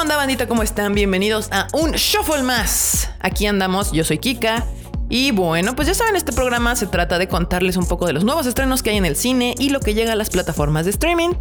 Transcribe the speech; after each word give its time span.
onda, 0.00 0.16
bandita? 0.16 0.48
¿Cómo 0.48 0.62
están? 0.62 0.94
Bienvenidos 0.94 1.48
a 1.52 1.66
un 1.74 1.92
Shuffle 1.92 2.42
más. 2.42 3.10
Aquí 3.20 3.46
andamos, 3.46 3.92
yo 3.92 4.02
soy 4.02 4.16
Kika. 4.16 4.64
Y 5.10 5.30
bueno, 5.30 5.76
pues 5.76 5.88
ya 5.88 5.94
saben, 5.94 6.16
este 6.16 6.32
programa 6.32 6.74
se 6.74 6.86
trata 6.86 7.18
de 7.18 7.28
contarles 7.28 7.76
un 7.76 7.86
poco 7.86 8.06
de 8.06 8.14
los 8.14 8.24
nuevos 8.24 8.46
estrenos 8.46 8.82
que 8.82 8.90
hay 8.90 8.96
en 8.96 9.04
el 9.04 9.14
cine 9.14 9.54
y 9.58 9.68
lo 9.68 9.80
que 9.80 9.92
llega 9.92 10.12
a 10.12 10.16
las 10.16 10.30
plataformas 10.30 10.86
de 10.86 10.92
streaming. 10.92 11.32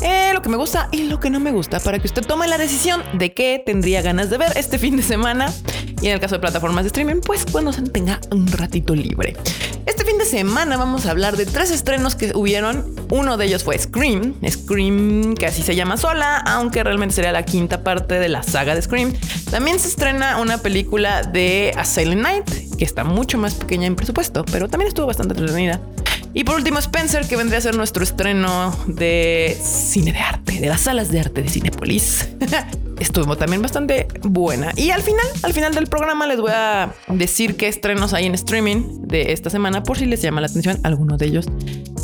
Eh, 0.00 0.30
lo 0.32 0.40
que 0.40 0.48
me 0.48 0.56
gusta 0.56 0.88
y 0.92 1.04
lo 1.04 1.20
que 1.20 1.28
no 1.28 1.40
me 1.40 1.52
gusta 1.52 1.78
para 1.78 1.98
que 1.98 2.06
usted 2.06 2.24
tome 2.24 2.48
la 2.48 2.56
decisión 2.56 3.02
de 3.12 3.34
qué 3.34 3.62
tendría 3.64 4.00
ganas 4.00 4.30
de 4.30 4.38
ver 4.38 4.52
este 4.56 4.78
fin 4.78 4.96
de 4.96 5.02
semana. 5.02 5.52
Y 6.00 6.06
en 6.06 6.14
el 6.14 6.20
caso 6.20 6.36
de 6.36 6.40
plataformas 6.40 6.84
de 6.84 6.88
streaming, 6.88 7.20
pues 7.20 7.44
cuando 7.44 7.70
se 7.70 7.82
tenga 7.82 8.18
un 8.30 8.46
ratito 8.46 8.94
libre. 8.94 9.36
Este 9.84 10.05
semana 10.26 10.76
vamos 10.76 11.06
a 11.06 11.12
hablar 11.12 11.36
de 11.36 11.46
tres 11.46 11.70
estrenos 11.70 12.16
que 12.16 12.32
hubieron. 12.34 12.94
Uno 13.10 13.36
de 13.36 13.46
ellos 13.46 13.64
fue 13.64 13.78
Scream. 13.78 14.34
Scream, 14.46 15.34
que 15.34 15.46
así 15.46 15.62
se 15.62 15.74
llama 15.74 15.96
sola, 15.96 16.36
aunque 16.38 16.82
realmente 16.84 17.14
sería 17.14 17.32
la 17.32 17.44
quinta 17.44 17.82
parte 17.82 18.18
de 18.18 18.28
la 18.28 18.42
saga 18.42 18.74
de 18.74 18.82
Scream. 18.82 19.14
También 19.50 19.78
se 19.78 19.88
estrena 19.88 20.38
una 20.38 20.58
película 20.58 21.22
de 21.22 21.72
A 21.76 21.84
Silent 21.84 22.20
Night, 22.20 22.76
que 22.76 22.84
está 22.84 23.04
mucho 23.04 23.38
más 23.38 23.54
pequeña 23.54 23.86
en 23.86 23.96
presupuesto, 23.96 24.44
pero 24.44 24.68
también 24.68 24.88
estuvo 24.88 25.06
bastante 25.06 25.32
entretenida. 25.34 25.80
Y 26.34 26.44
por 26.44 26.56
último, 26.56 26.78
Spencer, 26.80 27.26
que 27.26 27.36
vendría 27.36 27.58
a 27.58 27.62
ser 27.62 27.76
nuestro 27.76 28.02
estreno 28.02 28.76
de 28.86 29.56
cine 29.62 30.12
de 30.12 30.18
arte, 30.18 30.60
de 30.60 30.66
las 30.66 30.82
salas 30.82 31.10
de 31.10 31.20
arte 31.20 31.42
de 31.42 31.48
Cinepolis. 31.48 32.28
Estuvo 32.98 33.36
también 33.36 33.62
bastante 33.62 34.08
buena. 34.22 34.72
Y 34.76 34.90
al 34.90 35.02
final, 35.02 35.26
al 35.42 35.52
final 35.52 35.74
del 35.74 35.86
programa, 35.86 36.26
les 36.26 36.40
voy 36.40 36.52
a 36.54 36.94
decir 37.08 37.56
qué 37.56 37.68
estrenos 37.68 38.14
hay 38.14 38.26
en 38.26 38.34
streaming 38.34 39.02
de 39.02 39.32
esta 39.32 39.50
semana, 39.50 39.82
por 39.82 39.98
si 39.98 40.06
les 40.06 40.22
llama 40.22 40.40
la 40.40 40.46
atención 40.46 40.78
alguno 40.82 41.16
de 41.16 41.26
ellos 41.26 41.46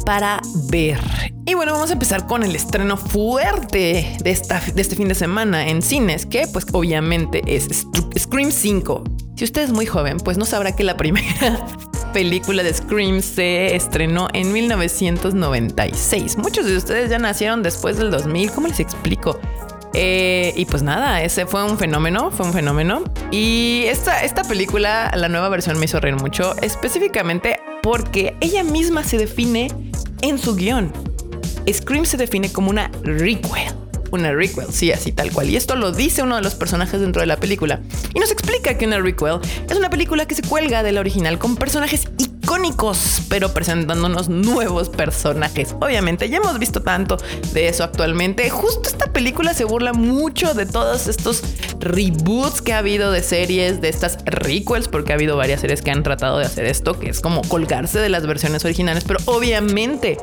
para 0.04 0.40
ver. 0.70 0.98
Y 1.46 1.54
bueno, 1.54 1.72
vamos 1.72 1.90
a 1.90 1.94
empezar 1.94 2.26
con 2.26 2.42
el 2.42 2.54
estreno 2.54 2.96
fuerte 2.96 4.16
de, 4.22 4.30
esta, 4.30 4.60
de 4.60 4.80
este 4.80 4.96
fin 4.96 5.08
de 5.08 5.14
semana 5.14 5.68
en 5.68 5.82
cines, 5.82 6.26
que 6.26 6.46
pues 6.46 6.66
obviamente 6.72 7.42
es 7.46 7.86
Scream 8.18 8.52
5. 8.52 9.04
Si 9.36 9.44
usted 9.44 9.62
es 9.62 9.72
muy 9.72 9.86
joven, 9.86 10.18
pues 10.18 10.38
no 10.38 10.44
sabrá 10.44 10.76
que 10.76 10.84
la 10.84 10.96
primera 10.98 11.66
película 12.12 12.62
de 12.62 12.72
Scream 12.72 13.22
se 13.22 13.74
estrenó 13.74 14.28
en 14.34 14.52
1996. 14.52 16.38
Muchos 16.38 16.66
de 16.66 16.76
ustedes 16.76 17.10
ya 17.10 17.18
nacieron 17.18 17.62
después 17.62 17.96
del 17.96 18.10
2000, 18.10 18.52
¿cómo 18.52 18.68
les 18.68 18.80
explico? 18.80 19.40
Eh, 19.94 20.52
y 20.56 20.64
pues 20.64 20.82
nada, 20.82 21.22
ese 21.22 21.46
fue 21.46 21.64
un 21.64 21.78
fenómeno, 21.78 22.30
fue 22.30 22.46
un 22.46 22.52
fenómeno. 22.52 23.04
Y 23.30 23.84
esta, 23.86 24.24
esta 24.24 24.42
película, 24.42 25.12
la 25.14 25.28
nueva 25.28 25.48
versión 25.48 25.78
me 25.78 25.84
hizo 25.84 26.00
reír 26.00 26.16
mucho, 26.16 26.54
específicamente 26.62 27.60
porque 27.82 28.36
ella 28.40 28.64
misma 28.64 29.04
se 29.04 29.18
define 29.18 29.68
en 30.22 30.38
su 30.38 30.54
guion. 30.54 30.92
Scream 31.70 32.04
se 32.04 32.16
define 32.16 32.52
como 32.52 32.70
una 32.70 32.90
requel 33.02 33.74
una 34.12 34.32
requel, 34.32 34.66
sí, 34.70 34.92
así 34.92 35.10
tal 35.12 35.32
cual. 35.32 35.50
Y 35.50 35.56
esto 35.56 35.74
lo 35.74 35.90
dice 35.90 36.22
uno 36.22 36.36
de 36.36 36.42
los 36.42 36.54
personajes 36.54 37.00
dentro 37.00 37.20
de 37.20 37.26
la 37.26 37.38
película. 37.38 37.80
Y 38.14 38.20
nos 38.20 38.30
explica 38.30 38.76
que 38.76 38.86
una 38.86 38.98
requel 38.98 39.40
es 39.68 39.76
una 39.76 39.90
película 39.90 40.26
que 40.26 40.34
se 40.34 40.42
cuelga 40.42 40.82
de 40.82 40.92
la 40.92 41.00
original 41.00 41.38
con 41.38 41.56
personajes 41.56 42.08
icónicos, 42.18 42.31
pero 43.28 43.54
presentándonos 43.54 44.28
nuevos 44.28 44.88
personajes. 44.88 45.74
Obviamente, 45.80 46.28
ya 46.28 46.38
hemos 46.38 46.58
visto 46.58 46.82
tanto 46.82 47.16
de 47.52 47.68
eso 47.68 47.84
actualmente. 47.84 48.50
Justo 48.50 48.88
esta 48.88 49.12
película 49.12 49.54
se 49.54 49.64
burla 49.64 49.92
mucho 49.92 50.52
de 50.52 50.66
todos 50.66 51.06
estos 51.06 51.42
reboots 51.80 52.60
que 52.60 52.72
ha 52.72 52.78
habido 52.78 53.10
de 53.10 53.22
series, 53.22 53.80
de 53.80 53.88
estas 53.88 54.18
requels, 54.24 54.88
porque 54.88 55.12
ha 55.12 55.14
habido 55.14 55.36
varias 55.36 55.60
series 55.60 55.80
que 55.80 55.90
han 55.90 56.02
tratado 56.02 56.38
de 56.38 56.44
hacer 56.44 56.66
esto, 56.66 56.98
que 56.98 57.08
es 57.08 57.20
como 57.20 57.42
colgarse 57.42 57.98
de 58.00 58.08
las 58.08 58.26
versiones 58.26 58.64
originales, 58.64 59.04
pero 59.04 59.20
obviamente 59.26 60.18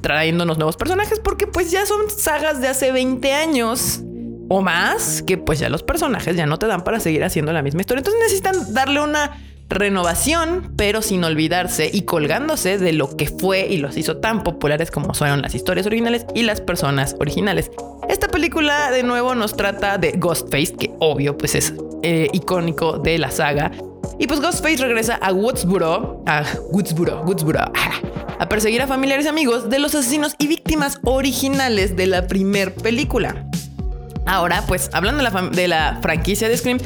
trayéndonos 0.00 0.58
nuevos 0.58 0.76
personajes 0.76 1.20
porque 1.20 1.46
pues 1.46 1.70
ya 1.70 1.86
son 1.86 2.10
sagas 2.10 2.60
de 2.60 2.66
hace 2.66 2.90
20 2.90 3.32
años 3.32 4.00
o 4.48 4.60
más 4.62 5.22
que 5.22 5.38
pues 5.38 5.60
ya 5.60 5.68
los 5.68 5.84
personajes 5.84 6.34
ya 6.34 6.46
no 6.46 6.58
te 6.58 6.66
dan 6.66 6.82
para 6.82 6.98
seguir 6.98 7.22
haciendo 7.22 7.52
la 7.52 7.62
misma 7.62 7.82
historia. 7.82 8.00
Entonces 8.00 8.20
necesitan 8.20 8.74
darle 8.74 9.00
una 9.00 9.38
renovación, 9.74 10.72
pero 10.76 11.02
sin 11.02 11.24
olvidarse 11.24 11.90
y 11.92 12.02
colgándose 12.02 12.78
de 12.78 12.92
lo 12.92 13.16
que 13.16 13.26
fue 13.26 13.66
y 13.68 13.78
los 13.78 13.96
hizo 13.96 14.18
tan 14.18 14.42
populares 14.42 14.90
como 14.90 15.14
fueron 15.14 15.42
las 15.42 15.54
historias 15.54 15.86
originales 15.86 16.26
y 16.34 16.42
las 16.42 16.60
personas 16.60 17.16
originales. 17.20 17.70
Esta 18.08 18.28
película 18.28 18.90
de 18.90 19.02
nuevo 19.02 19.34
nos 19.34 19.56
trata 19.56 19.98
de 19.98 20.12
Ghostface, 20.12 20.74
que 20.74 20.90
obvio 20.98 21.36
pues 21.36 21.54
es 21.54 21.74
eh, 22.02 22.28
icónico 22.32 22.98
de 22.98 23.18
la 23.18 23.30
saga. 23.30 23.70
Y 24.18 24.26
pues 24.26 24.40
Ghostface 24.40 24.76
regresa 24.76 25.14
a 25.16 25.32
Woodsboro, 25.32 26.22
a 26.26 26.44
Woodsboro, 26.70 27.22
Woodsboro, 27.22 27.60
a 28.38 28.48
perseguir 28.48 28.82
a 28.82 28.86
familiares 28.86 29.26
y 29.26 29.28
amigos 29.28 29.70
de 29.70 29.78
los 29.78 29.94
asesinos 29.94 30.34
y 30.38 30.48
víctimas 30.48 30.98
originales 31.04 31.96
de 31.96 32.06
la 32.06 32.26
primer 32.26 32.74
película. 32.74 33.46
Ahora, 34.26 34.64
pues 34.68 34.88
hablando 34.92 35.22
de 35.50 35.68
la, 35.68 35.98
franquicia 36.00 36.48
de 36.48 36.56
Scream, 36.56 36.78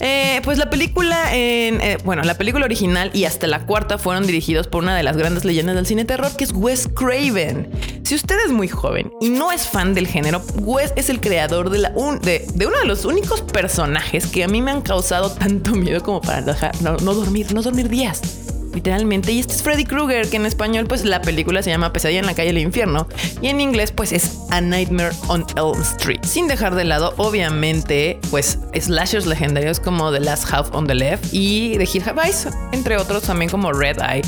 eh, 0.00 0.40
pues 0.44 0.58
la 0.58 0.68
película, 0.68 1.34
en, 1.34 1.80
eh, 1.80 1.98
bueno, 2.04 2.22
la 2.22 2.34
película 2.34 2.64
original 2.64 3.10
y 3.14 3.24
hasta 3.24 3.46
la 3.46 3.64
cuarta 3.66 3.98
fueron 3.98 4.26
dirigidos 4.26 4.66
por 4.66 4.82
una 4.82 4.96
de 4.96 5.02
las 5.02 5.16
grandes 5.16 5.44
leyendas 5.44 5.74
del 5.74 5.86
cine 5.86 6.04
terror, 6.04 6.36
que 6.36 6.44
es 6.44 6.52
Wes 6.52 6.88
Craven. 6.94 7.70
Si 8.04 8.14
usted 8.14 8.36
es 8.44 8.52
muy 8.52 8.68
joven 8.68 9.10
y 9.20 9.30
no 9.30 9.52
es 9.52 9.66
fan 9.66 9.94
del 9.94 10.06
género, 10.06 10.42
Wes 10.56 10.92
es 10.96 11.08
el 11.08 11.20
creador 11.20 11.70
de, 11.70 11.80
de, 11.80 12.66
uno 12.66 12.78
de 12.78 12.86
los 12.86 13.04
únicos 13.04 13.40
personajes 13.40 14.26
que 14.26 14.44
a 14.44 14.48
mí 14.48 14.60
me 14.60 14.70
han 14.70 14.82
causado 14.82 15.30
tanto 15.30 15.72
miedo 15.72 16.02
como 16.02 16.20
para 16.20 16.42
no 16.42 17.14
dormir, 17.14 17.54
no 17.54 17.62
dormir 17.62 17.88
días 17.88 18.41
literalmente. 18.74 19.32
Y 19.32 19.40
este 19.40 19.54
es 19.54 19.62
Freddy 19.62 19.84
Krueger, 19.84 20.28
que 20.28 20.36
en 20.36 20.46
español 20.46 20.86
pues 20.86 21.04
la 21.04 21.22
película 21.22 21.62
se 21.62 21.70
llama 21.70 21.92
Pesadilla 21.92 22.20
en 22.20 22.26
la 22.26 22.34
calle 22.34 22.48
del 22.48 22.58
infierno 22.58 23.06
y 23.40 23.48
en 23.48 23.60
inglés 23.60 23.92
pues 23.92 24.12
es 24.12 24.38
A 24.50 24.60
Nightmare 24.60 25.14
on 25.28 25.44
Elm 25.56 25.80
Street. 25.82 26.20
Sin 26.22 26.48
dejar 26.48 26.74
de 26.74 26.84
lado 26.84 27.14
obviamente 27.16 28.18
pues 28.30 28.58
slashers 28.78 29.26
legendarios 29.26 29.80
como 29.80 30.12
The 30.12 30.20
Last 30.20 30.52
Half 30.52 30.74
on 30.74 30.86
the 30.86 30.94
Left 30.94 31.32
y 31.32 31.76
The 31.78 31.88
Hill 31.92 32.02
Have 32.06 32.22
entre 32.72 32.96
otros 32.96 33.24
también 33.24 33.50
como 33.50 33.72
Red 33.72 33.98
Eye. 33.98 34.22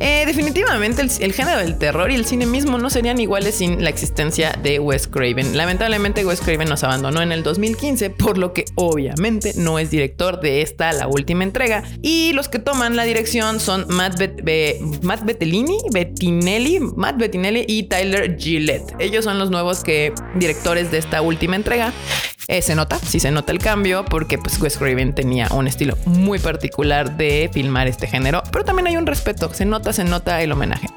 Eh, 0.00 0.24
definitivamente 0.24 1.02
el, 1.02 1.32
género 1.34 1.58
del 1.58 1.76
terror 1.76 2.10
y 2.10 2.14
el 2.14 2.24
cine 2.24 2.46
mismo 2.46 2.78
no 2.78 2.88
serían 2.88 3.20
iguales 3.20 3.56
sin 3.56 3.84
la 3.84 3.90
existencia 3.90 4.52
de 4.62 4.78
Wes 4.78 5.06
Craven. 5.06 5.56
Lamentablemente 5.58 6.24
Wes 6.24 6.40
Craven 6.40 6.70
nos 6.70 6.82
abandonó 6.84 7.20
en 7.20 7.32
el 7.32 7.42
2015, 7.42 8.08
por 8.08 8.38
lo 8.38 8.54
que 8.54 8.64
obviamente 8.76 9.52
no 9.56 9.78
es 9.78 9.90
director 9.90 10.40
de 10.40 10.62
esta, 10.62 10.92
la 10.92 11.06
última 11.06 11.44
entrega. 11.44 11.84
Y 12.00 12.32
los 12.32 12.48
que 12.48 12.58
toman 12.58 12.96
la 12.96 13.04
dirección 13.04 13.60
son 13.60 13.86
Matt, 13.88 14.18
Bettinelli, 14.18 15.78
Bettinelli, 15.92 16.80
Matt 16.80 17.18
Bettinelli 17.18 17.66
y 17.68 17.82
Tyler 17.82 18.38
Gillette. 18.38 18.94
Ellos 18.98 19.24
son 19.24 19.38
los 19.38 19.50
nuevos 19.50 19.84
que, 19.84 20.14
directores 20.34 20.90
de 20.90 20.96
esta 20.96 21.20
última 21.20 21.56
entrega. 21.56 21.92
Eh, 22.48 22.62
se 22.62 22.74
nota, 22.74 22.98
sí 22.98 23.20
se 23.20 23.30
nota 23.30 23.52
el 23.52 23.58
cambio, 23.58 24.04
porque 24.04 24.36
pues 24.36 24.60
Wes 24.60 24.76
Craven 24.76 25.14
tenía 25.14 25.46
un 25.52 25.68
estilo 25.68 25.96
muy 26.04 26.40
particular 26.40 27.16
de 27.16 27.48
filmar 27.52 27.86
este 27.86 28.08
género, 28.08 28.42
pero 28.50 28.64
también 28.64 28.88
hay 28.88 28.96
un 28.96 29.06
respeto, 29.06 29.54
se 29.54 29.64
nota, 29.64 29.89
se 29.92 30.04
nota 30.04 30.42
el 30.42 30.52
homenaje. 30.52 30.88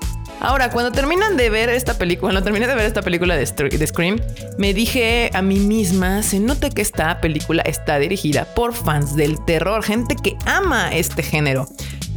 Ahora, 0.44 0.70
cuando 0.70 0.92
terminan 0.92 1.38
de 1.38 1.50
ver 1.50 1.70
esta 1.70 1.98
película, 1.98 2.34
cuando 2.34 2.44
terminé 2.44 2.68
de 2.68 2.76
ver 2.76 2.86
esta 2.86 3.02
película 3.02 3.38
de, 3.38 3.46
Scream, 3.46 4.20
me 4.58 4.74
dije 4.74 5.30
a 5.34 5.42
mí 5.42 5.58
misma, 5.58 6.22
se 6.22 6.42
nota 6.42 6.70
que 6.70 6.82
esta 6.82 7.22
película 7.22 7.62
está 7.62 7.98
dirigida 7.98 8.44
por 8.54 8.74
fans 8.74 9.16
del 9.16 9.44
terror, 9.46 9.84
gente 9.84 10.18
que 10.22 10.36
ama 10.46 10.94
este 10.94 11.24
género. 11.24 11.66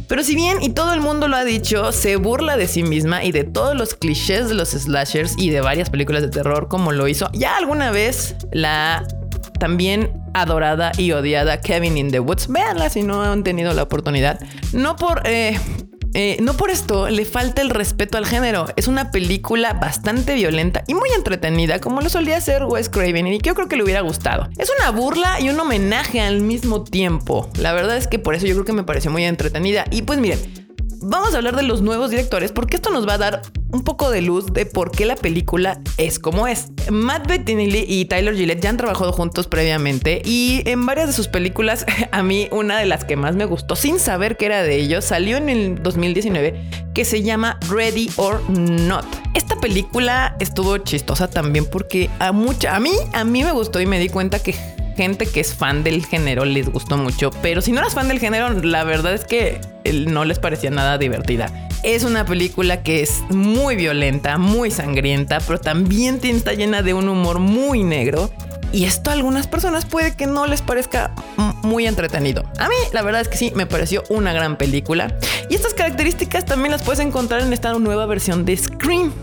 Pero 0.09 0.23
si 0.23 0.35
bien, 0.35 0.61
y 0.61 0.69
todo 0.69 0.93
el 0.93 0.99
mundo 0.99 1.29
lo 1.29 1.37
ha 1.37 1.45
dicho, 1.45 1.93
se 1.93 2.17
burla 2.17 2.57
de 2.57 2.67
sí 2.67 2.83
misma 2.83 3.23
y 3.23 3.31
de 3.31 3.45
todos 3.45 3.75
los 3.77 3.93
clichés 3.93 4.49
de 4.49 4.55
los 4.55 4.71
slashers 4.71 5.35
y 5.37 5.49
de 5.49 5.61
varias 5.61 5.89
películas 5.89 6.21
de 6.21 6.29
terror 6.29 6.67
como 6.67 6.91
lo 6.91 7.07
hizo 7.07 7.29
ya 7.31 7.55
alguna 7.55 7.91
vez 7.91 8.35
la 8.51 9.05
también 9.57 10.11
adorada 10.33 10.91
y 10.97 11.11
odiada 11.13 11.61
Kevin 11.61 11.97
in 11.97 12.11
the 12.11 12.19
Woods. 12.19 12.47
Véanla 12.47 12.89
si 12.89 13.03
no 13.03 13.21
han 13.23 13.43
tenido 13.43 13.73
la 13.73 13.83
oportunidad. 13.83 14.39
No 14.73 14.97
por... 14.97 15.21
Eh, 15.25 15.57
eh, 16.19 16.37
no 16.41 16.55
por 16.55 16.71
esto 16.71 17.09
le 17.09 17.25
falta 17.25 17.61
el 17.61 17.69
respeto 17.69 18.17
al 18.17 18.25
género. 18.25 18.65
Es 18.75 18.87
una 18.87 19.11
película 19.11 19.73
bastante 19.73 20.33
violenta 20.33 20.83
y 20.87 20.95
muy 20.95 21.09
entretenida, 21.15 21.79
como 21.79 22.01
lo 22.01 22.09
solía 22.09 22.37
hacer 22.37 22.63
Wes 22.63 22.89
Craven, 22.89 23.27
y 23.27 23.37
yo 23.37 23.53
creo 23.53 23.67
que 23.67 23.75
le 23.75 23.83
hubiera 23.83 24.01
gustado. 24.01 24.49
Es 24.57 24.71
una 24.79 24.89
burla 24.89 25.39
y 25.39 25.49
un 25.49 25.59
homenaje 25.59 26.19
al 26.19 26.41
mismo 26.41 26.83
tiempo. 26.83 27.47
La 27.59 27.71
verdad 27.71 27.97
es 27.97 28.07
que 28.07 28.17
por 28.17 28.33
eso 28.33 28.47
yo 28.47 28.55
creo 28.55 28.65
que 28.65 28.73
me 28.73 28.83
pareció 28.83 29.11
muy 29.11 29.25
entretenida. 29.25 29.85
Y 29.91 30.01
pues 30.01 30.17
miren, 30.17 30.39
vamos 31.01 31.33
a 31.33 31.37
hablar 31.37 31.55
de 31.55 31.63
los 31.63 31.81
nuevos 31.81 32.09
directores 32.09 32.51
porque 32.51 32.75
esto 32.75 32.89
nos 32.89 33.07
va 33.07 33.13
a 33.13 33.17
dar 33.17 33.41
un 33.71 33.83
poco 33.83 34.09
de 34.09 34.21
luz 34.21 34.53
de 34.53 34.65
por 34.65 34.91
qué 34.91 35.05
la 35.05 35.15
película 35.15 35.81
es 35.97 36.19
como 36.19 36.47
es. 36.47 36.67
Matt 36.89 37.27
Bettinelli 37.27 37.85
y 37.87 38.05
Tyler 38.05 38.35
Gillette 38.35 38.61
ya 38.61 38.69
han 38.69 38.77
trabajado 38.77 39.11
juntos 39.11 39.47
previamente 39.47 40.21
y 40.23 40.61
en 40.65 40.85
varias 40.85 41.07
de 41.07 41.13
sus 41.13 41.27
películas, 41.27 41.85
a 42.11 42.23
mí 42.23 42.47
una 42.51 42.79
de 42.79 42.85
las 42.85 43.05
que 43.05 43.15
más 43.15 43.35
me 43.35 43.45
gustó, 43.45 43.75
sin 43.75 43.99
saber 43.99 44.37
que 44.37 44.45
era 44.45 44.63
de 44.63 44.75
ellos, 44.75 45.05
salió 45.05 45.37
en 45.37 45.49
el 45.49 45.83
2019 45.83 46.87
que 46.93 47.05
se 47.05 47.21
llama 47.21 47.59
Ready 47.69 48.09
or 48.15 48.41
Not. 48.49 49.05
Esta 49.33 49.55
película 49.57 50.35
estuvo 50.39 50.77
chistosa 50.79 51.29
también 51.29 51.65
porque 51.65 52.09
a 52.19 52.31
mucha, 52.31 52.75
a 52.75 52.79
mí, 52.79 52.93
a 53.13 53.23
mí 53.23 53.43
me 53.43 53.51
gustó 53.51 53.79
y 53.79 53.85
me 53.85 53.99
di 53.99 54.09
cuenta 54.09 54.39
que 54.39 54.55
gente 54.97 55.25
que 55.25 55.39
es 55.39 55.53
fan 55.53 55.83
del 55.83 56.05
género 56.05 56.43
les 56.43 56.69
gustó 56.69 56.97
mucho, 56.97 57.31
pero 57.41 57.61
si 57.61 57.71
no 57.71 57.79
eras 57.79 57.93
fan 57.93 58.09
del 58.09 58.19
género, 58.19 58.49
la 58.49 58.83
verdad 58.83 59.13
es 59.13 59.23
que 59.23 59.61
no 60.07 60.25
les 60.25 60.39
parecía 60.39 60.71
nada 60.71 60.97
divertida. 60.97 61.69
Es 61.83 62.03
una 62.03 62.25
película 62.25 62.83
que 62.83 63.01
es 63.01 63.23
muy 63.29 63.75
violenta, 63.75 64.37
muy 64.37 64.71
sangrienta, 64.71 65.39
pero 65.45 65.59
también 65.59 66.19
está 66.23 66.53
llena 66.53 66.81
de 66.81 66.93
un 66.93 67.07
humor 67.07 67.39
muy 67.39 67.83
negro. 67.83 68.29
Y 68.73 68.83
esto 68.83 69.11
a 69.11 69.13
algunas 69.13 69.47
personas 69.47 69.85
puede 69.85 70.15
que 70.15 70.27
no 70.27 70.45
les 70.45 70.61
parezca 70.61 71.13
muy 71.63 71.87
entretenido. 71.87 72.43
A 72.57 72.67
mí 72.67 72.75
la 72.91 73.01
verdad 73.01 73.21
es 73.21 73.29
que 73.29 73.37
sí, 73.37 73.53
me 73.55 73.65
pareció 73.65 74.03
una 74.09 74.33
gran 74.33 74.57
película. 74.57 75.15
Y 75.49 75.55
estas 75.55 75.73
características 75.73 76.45
también 76.45 76.71
las 76.71 76.83
puedes 76.83 76.99
encontrar 76.99 77.41
en 77.41 77.53
esta 77.53 77.71
nueva 77.73 78.05
versión 78.07 78.43
de 78.43 78.57
Scream. 78.57 79.13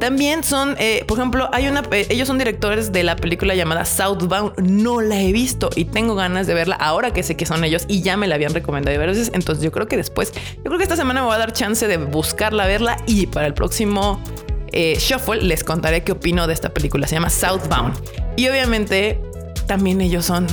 También 0.00 0.44
son, 0.44 0.76
eh, 0.78 1.04
por 1.08 1.18
ejemplo, 1.18 1.48
hay 1.52 1.66
una, 1.66 1.82
eh, 1.90 2.06
ellos 2.10 2.28
son 2.28 2.38
directores 2.38 2.92
de 2.92 3.02
la 3.02 3.16
película 3.16 3.54
llamada 3.54 3.84
Southbound. 3.84 4.58
No 4.60 5.00
la 5.00 5.20
he 5.20 5.32
visto 5.32 5.70
y 5.74 5.86
tengo 5.86 6.14
ganas 6.14 6.46
de 6.46 6.54
verla 6.54 6.76
ahora 6.76 7.12
que 7.12 7.22
sé 7.22 7.36
que 7.36 7.46
son 7.46 7.64
ellos 7.64 7.84
y 7.88 8.02
ya 8.02 8.16
me 8.16 8.28
la 8.28 8.36
habían 8.36 8.54
recomendado 8.54 8.96
varias 8.96 9.18
veces. 9.18 9.34
Entonces 9.34 9.64
yo 9.64 9.72
creo 9.72 9.88
que 9.88 9.96
después, 9.96 10.32
yo 10.32 10.62
creo 10.62 10.78
que 10.78 10.84
esta 10.84 10.96
semana 10.96 11.20
me 11.20 11.26
voy 11.26 11.34
a 11.34 11.38
dar 11.38 11.52
chance 11.52 11.88
de 11.88 11.96
buscarla, 11.96 12.66
verla 12.66 12.96
y 13.06 13.26
para 13.26 13.46
el 13.46 13.54
próximo 13.54 14.22
eh, 14.72 14.96
Shuffle 14.98 15.42
les 15.42 15.64
contaré 15.64 16.04
qué 16.04 16.12
opino 16.12 16.46
de 16.46 16.54
esta 16.54 16.68
película. 16.68 17.06
Se 17.06 17.16
llama 17.16 17.30
Southbound. 17.30 17.94
Y 18.36 18.48
obviamente 18.48 19.20
también 19.66 20.00
ellos 20.00 20.24
son 20.24 20.46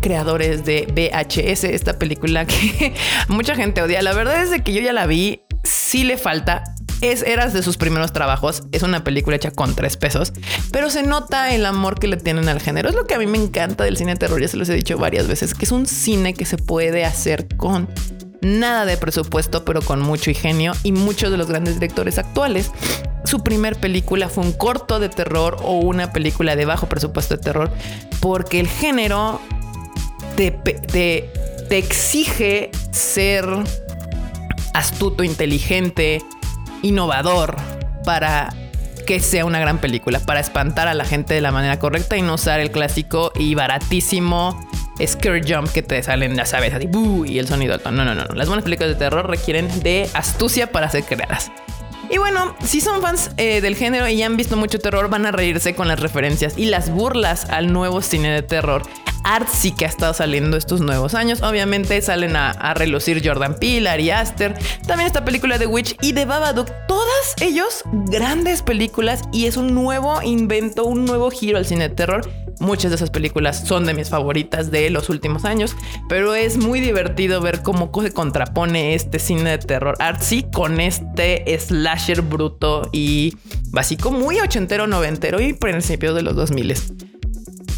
creadores 0.00 0.64
de 0.64 0.86
VHS, 0.92 1.64
esta 1.64 1.98
película 1.98 2.46
que 2.46 2.94
mucha 3.28 3.54
gente 3.54 3.82
odia. 3.82 4.02
La 4.02 4.12
verdad 4.12 4.42
es 4.42 4.62
que 4.62 4.72
yo 4.72 4.80
ya 4.80 4.92
la 4.92 5.06
vi, 5.06 5.42
sí 5.62 6.04
le 6.04 6.16
falta. 6.16 6.64
Es, 7.00 7.22
eras 7.22 7.52
de 7.52 7.62
sus 7.62 7.76
primeros 7.76 8.12
trabajos. 8.12 8.62
Es 8.72 8.82
una 8.82 9.04
película 9.04 9.36
hecha 9.36 9.50
con 9.50 9.74
tres 9.74 9.96
pesos, 9.96 10.32
pero 10.72 10.90
se 10.90 11.02
nota 11.02 11.54
el 11.54 11.64
amor 11.66 11.98
que 11.98 12.08
le 12.08 12.16
tienen 12.16 12.48
al 12.48 12.60
género. 12.60 12.88
Es 12.88 12.94
lo 12.94 13.06
que 13.06 13.14
a 13.14 13.18
mí 13.18 13.26
me 13.26 13.38
encanta 13.38 13.84
del 13.84 13.96
cine 13.96 14.12
de 14.12 14.18
terror. 14.18 14.40
Ya 14.40 14.48
se 14.48 14.56
los 14.56 14.68
he 14.68 14.74
dicho 14.74 14.98
varias 14.98 15.28
veces, 15.28 15.54
que 15.54 15.64
es 15.64 15.72
un 15.72 15.86
cine 15.86 16.34
que 16.34 16.44
se 16.44 16.58
puede 16.58 17.04
hacer 17.04 17.48
con 17.56 17.88
nada 18.42 18.86
de 18.86 18.96
presupuesto, 18.96 19.64
pero 19.64 19.82
con 19.82 20.00
mucho 20.00 20.30
ingenio 20.30 20.72
y 20.82 20.92
muchos 20.92 21.30
de 21.30 21.36
los 21.36 21.48
grandes 21.48 21.74
directores 21.74 22.18
actuales 22.18 22.70
su 23.24 23.42
primer 23.42 23.76
película 23.76 24.28
fue 24.28 24.44
un 24.44 24.52
corto 24.52 24.98
de 24.98 25.08
terror 25.08 25.58
o 25.62 25.78
una 25.78 26.12
película 26.12 26.56
de 26.56 26.64
bajo 26.64 26.88
presupuesto 26.88 27.36
de 27.36 27.42
terror, 27.42 27.70
porque 28.20 28.60
el 28.60 28.68
género 28.68 29.40
te, 30.36 30.50
te, 30.50 31.30
exige 31.70 32.70
ser 32.90 33.46
astuto, 34.74 35.22
inteligente, 35.22 36.22
innovador 36.82 37.56
para 38.04 38.54
que 39.06 39.20
sea 39.20 39.44
una 39.44 39.58
gran 39.58 39.78
película, 39.78 40.20
para 40.20 40.40
espantar 40.40 40.88
a 40.88 40.94
la 40.94 41.04
gente 41.04 41.34
de 41.34 41.40
la 41.40 41.52
manera 41.52 41.78
correcta 41.78 42.16
y 42.16 42.22
no 42.22 42.34
usar 42.34 42.60
el 42.60 42.70
clásico 42.70 43.32
y 43.34 43.54
baratísimo 43.54 44.60
scare 45.06 45.42
jump 45.46 45.70
que 45.72 45.82
te 45.82 46.02
salen, 46.02 46.36
ya 46.36 46.44
sabes, 46.44 46.74
así, 46.74 46.88
y 47.26 47.38
el 47.38 47.48
sonido 47.48 47.74
alto. 47.74 47.90
No, 47.90 48.04
no, 48.04 48.14
no. 48.14 48.24
Las 48.34 48.48
buenas 48.48 48.64
películas 48.64 48.90
de 48.90 48.96
terror 48.96 49.28
requieren 49.28 49.68
de 49.82 50.08
astucia 50.14 50.70
para 50.70 50.88
ser 50.90 51.04
creadas. 51.04 51.50
Y 52.10 52.18
bueno, 52.18 52.56
si 52.64 52.80
son 52.80 53.00
fans 53.00 53.30
eh, 53.36 53.60
del 53.60 53.76
género 53.76 54.08
y 54.08 54.22
han 54.22 54.36
visto 54.36 54.56
mucho 54.56 54.80
terror, 54.80 55.08
van 55.08 55.26
a 55.26 55.32
reírse 55.32 55.74
con 55.74 55.86
las 55.86 56.00
referencias 56.00 56.58
y 56.58 56.66
las 56.66 56.90
burlas 56.90 57.48
al 57.48 57.72
nuevo 57.72 58.02
cine 58.02 58.30
de 58.30 58.42
terror. 58.42 58.82
Artsy 59.24 59.72
que 59.72 59.84
ha 59.84 59.88
estado 59.88 60.14
saliendo 60.14 60.56
estos 60.56 60.80
nuevos 60.80 61.14
años. 61.14 61.42
Obviamente 61.42 62.00
salen 62.02 62.36
a, 62.36 62.74
relucir 62.74 63.20
Jordan 63.24 63.56
Peele, 63.58 63.88
Ari 63.88 64.10
Aster, 64.10 64.56
también 64.86 65.06
esta 65.06 65.24
película 65.24 65.58
de 65.58 65.66
Witch 65.66 65.96
y 66.00 66.12
de 66.12 66.24
Babadook. 66.24 66.70
Todas 66.86 67.34
ellos 67.40 67.82
grandes 68.10 68.62
películas 68.62 69.22
y 69.32 69.46
es 69.46 69.56
un 69.56 69.74
nuevo 69.74 70.22
invento, 70.22 70.84
un 70.84 71.04
nuevo 71.04 71.30
giro 71.30 71.58
al 71.58 71.66
cine 71.66 71.88
de 71.88 71.94
terror 71.94 72.28
Muchas 72.60 72.90
de 72.90 72.96
esas 72.96 73.08
películas 73.08 73.66
son 73.66 73.86
de 73.86 73.94
mis 73.94 74.10
favoritas 74.10 74.70
de 74.70 74.90
los 74.90 75.08
últimos 75.08 75.46
años, 75.46 75.74
pero 76.10 76.34
es 76.34 76.58
muy 76.58 76.80
divertido 76.80 77.40
ver 77.40 77.62
cómo 77.62 77.90
se 78.02 78.12
contrapone 78.12 78.94
este 78.94 79.18
cine 79.18 79.52
de 79.52 79.58
terror 79.58 79.96
artsy 79.98 80.42
con 80.42 80.78
este 80.78 81.58
slasher 81.58 82.20
bruto 82.20 82.90
y 82.92 83.34
básico, 83.70 84.10
muy 84.10 84.40
ochentero, 84.40 84.86
noventero 84.86 85.40
y 85.40 85.54
principios 85.54 86.14
de 86.14 86.20
los 86.20 86.36
2000. 86.36 87.09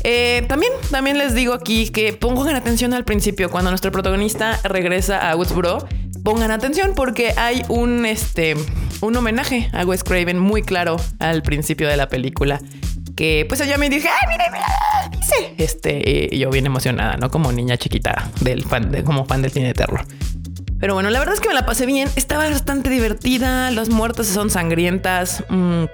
Eh, 0.04 0.44
también, 0.48 0.72
también 0.90 1.18
les 1.18 1.34
digo 1.34 1.54
aquí 1.54 1.88
que 1.90 2.12
pongan 2.12 2.56
atención 2.56 2.92
al 2.94 3.04
principio 3.04 3.50
cuando 3.50 3.70
nuestro 3.70 3.92
protagonista 3.92 4.58
regresa 4.64 5.30
a 5.30 5.36
Woodsboro. 5.36 5.86
Pongan 6.24 6.50
atención 6.50 6.92
porque 6.94 7.34
hay 7.36 7.62
un, 7.68 8.06
este, 8.06 8.54
un 9.00 9.16
homenaje 9.16 9.70
a 9.72 9.84
Wes 9.84 10.04
Craven 10.04 10.38
muy 10.38 10.62
claro 10.62 10.96
al 11.18 11.42
principio 11.42 11.88
de 11.88 11.96
la 11.96 12.08
película 12.08 12.60
que 13.16 13.44
pues 13.48 13.60
ella 13.60 13.76
me 13.78 13.90
dije, 13.90 14.08
ay, 14.08 14.28
mire, 14.28 14.44
mira, 14.50 14.66
dice. 15.10 15.54
Este, 15.58 16.36
yo 16.36 16.50
bien 16.50 16.66
emocionada, 16.66 17.16
¿no? 17.16 17.30
Como 17.30 17.52
niña 17.52 17.76
chiquita 17.76 18.30
del 18.40 18.64
fan, 18.64 18.90
de, 18.90 19.04
como 19.04 19.24
fan 19.24 19.42
del 19.42 19.50
cine 19.50 19.68
de 19.68 19.74
terror. 19.74 20.04
Pero 20.80 20.94
bueno, 20.94 21.10
la 21.10 21.20
verdad 21.20 21.34
es 21.34 21.40
que 21.40 21.48
me 21.48 21.54
la 21.54 21.64
pasé 21.64 21.86
bien. 21.86 22.08
Estaba 22.16 22.48
bastante 22.48 22.90
divertida. 22.90 23.70
Las 23.70 23.88
muertes 23.88 24.26
son 24.26 24.50
sangrientas. 24.50 25.44
Mm, 25.48 25.84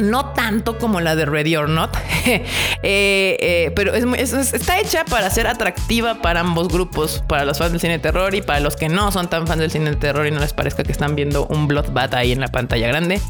no 0.00 0.32
tanto 0.32 0.78
como 0.78 1.00
la 1.00 1.16
de 1.16 1.26
Ready 1.26 1.56
or 1.56 1.68
Not, 1.68 1.96
eh, 2.26 2.44
eh, 2.82 3.72
pero 3.74 3.94
es, 3.94 4.32
está 4.32 4.78
hecha 4.78 5.04
para 5.04 5.30
ser 5.30 5.46
atractiva 5.46 6.22
para 6.22 6.40
ambos 6.40 6.68
grupos, 6.68 7.24
para 7.26 7.44
los 7.44 7.58
fans 7.58 7.72
del 7.72 7.80
cine 7.80 7.94
de 7.94 7.98
terror 7.98 8.34
y 8.34 8.42
para 8.42 8.60
los 8.60 8.76
que 8.76 8.88
no 8.88 9.10
son 9.12 9.28
tan 9.28 9.46
fans 9.46 9.60
del 9.60 9.70
cine 9.70 9.90
de 9.90 9.96
terror 9.96 10.26
y 10.26 10.30
no 10.30 10.40
les 10.40 10.52
parezca 10.52 10.84
que 10.84 10.92
están 10.92 11.16
viendo 11.16 11.46
un 11.46 11.66
bloodbath 11.66 12.14
ahí 12.14 12.32
en 12.32 12.40
la 12.40 12.48
pantalla 12.48 12.86
grande. 12.88 13.20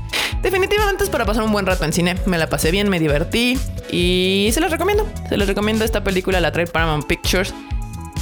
Definitivamente 0.43 1.05
es 1.05 1.11
para 1.11 1.25
pasar 1.25 1.43
un 1.43 1.53
buen 1.53 1.67
rato 1.67 1.85
en 1.85 1.93
cine. 1.93 2.17
Me 2.27 2.39
la 2.39 2.49
pasé 2.49 2.71
bien, 2.71 2.89
me 2.89 3.01
divertí 3.01 3.59
y 3.91 4.51
se 4.53 4.61
les 4.61 4.71
recomiendo. 4.71 5.07
Se 5.29 5.37
les 5.37 5.49
recomiendo 5.49 5.85
esta 5.85 6.05
película, 6.05 6.41
la 6.41 6.53
trae 6.53 6.67
Paramount 6.67 7.07
Pictures 7.07 7.53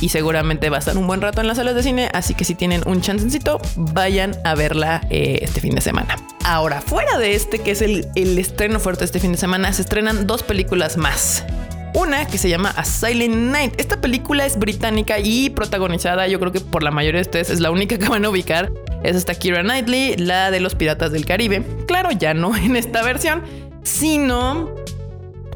y 0.00 0.08
seguramente 0.08 0.70
va 0.70 0.76
a 0.76 0.80
estar 0.80 0.96
un 0.96 1.06
buen 1.06 1.20
rato 1.20 1.40
en 1.40 1.46
las 1.46 1.56
salas 1.56 1.74
de 1.74 1.82
cine, 1.82 2.10
así 2.12 2.34
que 2.34 2.44
si 2.44 2.54
tienen 2.54 2.82
un 2.86 3.00
chancecito, 3.00 3.60
vayan 3.76 4.36
a 4.44 4.54
verla 4.54 5.02
eh, 5.10 5.38
este 5.42 5.60
fin 5.60 5.74
de 5.74 5.80
semana. 5.80 6.16
Ahora, 6.48 6.80
fuera 6.80 7.18
de 7.18 7.34
este, 7.34 7.58
que 7.58 7.72
es 7.72 7.82
el, 7.82 8.06
estreno 8.14 8.78
fuerte 8.78 9.04
este 9.04 9.18
fin 9.18 9.32
de 9.32 9.36
semana, 9.36 9.72
se 9.72 9.82
estrenan 9.82 10.28
dos 10.28 10.44
películas 10.44 10.96
más. 10.96 11.44
Una 11.92 12.24
que 12.28 12.38
se 12.38 12.48
llama 12.48 12.72
A 12.76 12.84
Silent 12.84 13.34
Night. 13.34 13.74
Esta 13.80 14.00
película 14.00 14.46
es 14.46 14.56
británica 14.56 15.18
y 15.18 15.50
protagonizada, 15.50 16.28
yo 16.28 16.38
creo 16.38 16.52
que 16.52 16.60
por 16.60 16.84
la 16.84 16.92
mayoría 16.92 17.18
de 17.18 17.22
ustedes 17.22 17.50
es 17.50 17.58
la 17.58 17.72
única 17.72 17.98
que 17.98 18.08
van 18.08 18.24
a 18.24 18.30
ubicar. 18.30 18.70
Es 19.02 19.16
esta 19.16 19.34
Kira 19.34 19.62
Knightley, 19.62 20.18
la 20.18 20.52
de 20.52 20.60
los 20.60 20.76
Piratas 20.76 21.10
del 21.10 21.26
Caribe. 21.26 21.64
Claro, 21.88 22.12
ya 22.12 22.32
no 22.32 22.54
en 22.56 22.76
esta 22.76 23.02
versión, 23.02 23.42
sino 23.82 24.72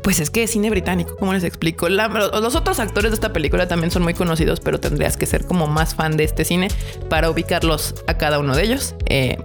pues 0.02 0.18
es 0.18 0.30
que 0.30 0.42
es 0.42 0.50
cine 0.50 0.70
británico, 0.70 1.14
como 1.14 1.32
les 1.34 1.44
explico. 1.44 1.88
los 1.88 2.54
otros 2.56 2.80
actores 2.80 3.12
de 3.12 3.14
esta 3.14 3.32
película 3.32 3.68
también 3.68 3.92
son 3.92 4.02
muy 4.02 4.14
conocidos, 4.14 4.58
pero 4.58 4.80
tendrías 4.80 5.16
que 5.16 5.26
ser 5.26 5.46
como 5.46 5.68
más 5.68 5.94
fan 5.94 6.16
de 6.16 6.24
este 6.24 6.44
cine 6.44 6.66
para 7.08 7.30
ubicarlos 7.30 7.94
a 8.08 8.14
cada 8.14 8.40
uno 8.40 8.56
de 8.56 8.64
ellos. 8.64 8.96
Eh, 9.06 9.38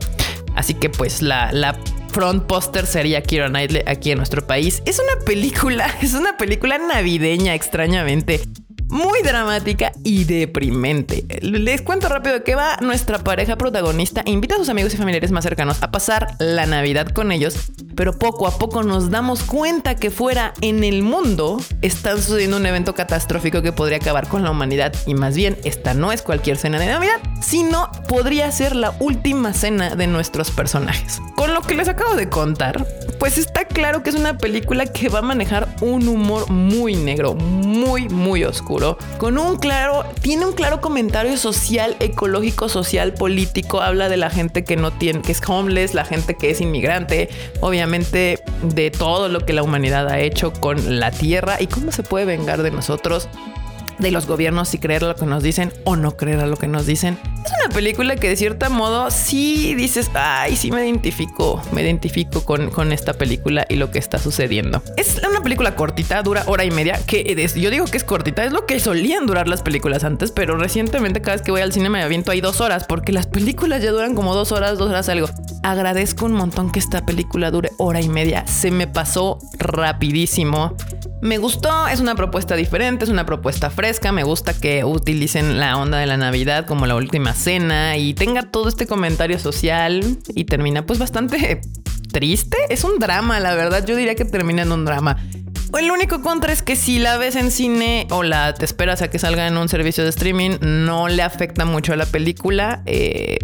así 0.55 0.73
que 0.73 0.89
pues 0.89 1.21
la, 1.21 1.51
la 1.51 1.77
front 2.09 2.45
poster 2.45 2.85
sería 2.85 3.21
Kira 3.21 3.49
Knightley 3.49 3.83
aquí 3.85 4.11
en 4.11 4.17
nuestro 4.17 4.45
país. 4.45 4.81
Es 4.85 4.99
una 4.99 5.25
película, 5.25 5.93
es 6.01 6.13
una 6.13 6.37
película 6.37 6.77
navideña 6.77 7.53
extrañamente 7.53 8.41
muy 8.89 9.21
dramática 9.23 9.91
y 10.03 10.25
deprimente. 10.25 11.25
Les 11.41 11.81
cuento 11.81 12.09
rápido 12.09 12.43
que 12.43 12.55
va 12.55 12.77
nuestra 12.81 13.19
pareja 13.19 13.57
protagonista 13.57 14.23
invita 14.25 14.55
a 14.55 14.57
sus 14.57 14.69
amigos 14.69 14.93
y 14.93 14.97
familiares 14.97 15.31
más 15.31 15.43
cercanos 15.43 15.81
a 15.81 15.91
pasar 15.91 16.35
la 16.39 16.65
Navidad 16.65 17.07
con 17.07 17.31
ellos, 17.31 17.71
pero 17.95 18.17
poco 18.17 18.47
a 18.47 18.57
poco 18.57 18.83
nos 18.83 19.09
damos 19.09 19.43
cuenta 19.43 19.95
que 19.95 20.11
fuera 20.11 20.53
en 20.61 20.83
el 20.83 21.01
mundo 21.01 21.57
está 21.81 22.15
sucediendo 22.15 22.57
un 22.57 22.65
evento 22.65 22.93
catastrófico 22.93 23.61
que 23.61 23.71
podría 23.71 23.97
acabar 23.97 24.27
con 24.27 24.43
la 24.43 24.51
humanidad 24.51 24.93
y 25.05 25.13
más 25.13 25.35
bien 25.35 25.57
esta 25.63 25.93
no 25.93 26.11
es 26.11 26.21
cualquier 26.21 26.57
cena 26.57 26.79
de 26.79 26.87
Navidad, 26.87 27.21
sino 27.41 27.89
podría 28.07 28.51
ser 28.51 28.75
la 28.75 28.93
última 28.99 29.53
cena 29.53 29.95
de 29.95 30.07
nuestros 30.07 30.51
personajes. 30.51 31.21
Con 31.35 31.53
lo 31.53 31.61
que 31.61 31.75
les 31.75 31.87
acabo 31.87 32.15
de 32.15 32.29
contar, 32.29 32.85
pues 33.25 33.39
está 33.39 33.65
claro 33.65 34.03
que 34.03 34.11
es 34.11 34.15
una 34.15 34.37
película 34.37 34.85
que 34.85 35.09
va 35.09 35.17
a 35.17 35.23
manejar 35.23 35.67
un 35.81 36.07
humor 36.07 36.47
muy 36.51 36.93
negro, 36.93 37.33
muy 37.33 38.07
muy 38.07 38.43
oscuro 38.43 38.99
con 39.17 39.39
un 39.39 39.57
claro, 39.57 40.05
tiene 40.21 40.45
un 40.45 40.53
claro 40.53 40.79
comentario 40.79 41.35
social, 41.35 41.95
ecológico, 41.99 42.69
social, 42.69 43.15
político, 43.15 43.81
habla 43.81 44.09
de 44.09 44.17
la 44.17 44.29
gente 44.29 44.63
que 44.63 44.75
no 44.75 44.91
tiene, 44.91 45.23
que 45.23 45.31
es 45.31 45.41
homeless, 45.43 45.95
la 45.95 46.05
gente 46.05 46.35
que 46.35 46.51
es 46.51 46.61
inmigrante, 46.61 47.29
obviamente 47.61 48.43
de 48.61 48.91
todo 48.91 49.27
lo 49.27 49.43
que 49.43 49.53
la 49.53 49.63
humanidad 49.63 50.07
ha 50.07 50.19
hecho 50.19 50.53
con 50.53 50.99
la 50.99 51.09
tierra 51.09 51.59
y 51.59 51.65
cómo 51.65 51.91
se 51.91 52.03
puede 52.03 52.25
vengar 52.25 52.61
de 52.61 52.69
nosotros 52.69 53.27
de 53.97 54.11
los 54.11 54.27
gobiernos 54.27 54.69
si 54.69 54.77
creer 54.77 55.01
lo 55.01 55.15
que 55.15 55.25
nos 55.25 55.41
dicen 55.41 55.73
o 55.83 55.95
no 55.95 56.15
creer 56.15 56.41
a 56.41 56.45
lo 56.45 56.57
que 56.57 56.67
nos 56.67 56.85
dicen. 56.85 57.17
Es 57.45 57.51
una 57.63 57.75
película 57.75 58.15
que 58.15 58.29
de 58.29 58.35
cierto 58.35 58.67
modo 58.71 59.11
sí 59.11 59.75
dices, 59.75 60.09
ay, 60.15 60.55
sí 60.55 60.71
me 60.71 60.83
identifico, 60.83 61.61
me 61.71 61.83
identifico 61.83 62.43
con, 62.43 62.71
con 62.71 62.91
esta 62.91 63.13
película 63.13 63.67
y 63.69 63.75
lo 63.75 63.91
que 63.91 63.99
está 63.99 64.17
sucediendo. 64.17 64.81
Es 64.97 65.21
una 65.29 65.41
película 65.41 65.75
cortita, 65.75 66.23
dura 66.23 66.41
hora 66.47 66.65
y 66.65 66.71
media, 66.71 66.99
que 67.05 67.23
yo 67.55 67.69
digo 67.69 67.85
que 67.85 67.97
es 67.97 68.03
cortita, 68.03 68.43
es 68.43 68.51
lo 68.51 68.65
que 68.65 68.79
solían 68.79 69.27
durar 69.27 69.47
las 69.47 69.61
películas 69.61 70.03
antes, 70.03 70.31
pero 70.31 70.57
recientemente 70.57 71.21
cada 71.21 71.37
vez 71.37 71.43
que 71.43 71.51
voy 71.51 71.61
al 71.61 71.71
cine 71.71 71.91
me 71.91 72.01
aviento 72.01 72.31
ahí 72.31 72.41
dos 72.41 72.61
horas, 72.61 72.85
porque 72.87 73.11
las 73.11 73.27
películas 73.27 73.83
ya 73.83 73.91
duran 73.91 74.15
como 74.15 74.33
dos 74.33 74.51
horas, 74.51 74.79
dos 74.79 74.89
horas 74.89 75.07
algo. 75.09 75.29
Agradezco 75.61 76.25
un 76.25 76.33
montón 76.33 76.71
que 76.71 76.79
esta 76.79 77.05
película 77.05 77.51
dure 77.51 77.69
hora 77.77 78.01
y 78.01 78.09
media, 78.09 78.47
se 78.47 78.71
me 78.71 78.87
pasó 78.87 79.37
rapidísimo. 79.59 80.75
Me 81.21 81.37
gustó, 81.37 81.87
es 81.87 81.99
una 81.99 82.13
propuesta 82.13 82.55
diferente, 82.55 83.03
es 83.03 83.09
una 83.09 83.25
propuesta 83.25 83.69
fresca, 83.69 84.11
me 84.11 84.23
gusta 84.23 84.53
que 84.53 84.83
utilicen 84.83 85.59
la 85.59 85.77
onda 85.77 85.97
de 85.97 86.05
la 86.05 86.17
Navidad 86.17 86.65
como 86.67 86.85
la 86.85 86.95
última 86.95 87.34
cena 87.35 87.97
y 87.97 88.13
tenga 88.13 88.43
todo 88.43 88.69
este 88.69 88.87
comentario 88.87 89.37
social 89.39 90.17
y 90.33 90.45
termina 90.45 90.85
pues 90.85 90.99
bastante 90.99 91.61
triste. 92.11 92.57
Es 92.69 92.83
un 92.83 92.97
drama, 92.99 93.39
la 93.39 93.55
verdad, 93.55 93.85
yo 93.85 93.95
diría 93.95 94.15
que 94.15 94.25
termina 94.25 94.61
en 94.61 94.71
un 94.71 94.85
drama. 94.85 95.17
El 95.77 95.91
único 95.91 96.21
contra 96.21 96.53
es 96.53 96.61
que 96.61 96.75
si 96.75 96.99
la 96.99 97.17
ves 97.17 97.35
en 97.35 97.51
cine 97.51 98.07
o 98.09 98.23
la 98.23 98.53
te 98.53 98.63
esperas 98.63 99.01
a 99.01 99.09
que 99.09 99.19
salga 99.19 99.45
en 99.47 99.57
un 99.57 99.67
servicio 99.67 100.03
de 100.03 100.09
streaming, 100.09 100.57
no 100.61 101.09
le 101.09 101.21
afecta 101.21 101.65
mucho 101.65 101.93
a 101.93 101.95
la 101.97 102.05
película. 102.05 102.81
Eh, 102.85 103.37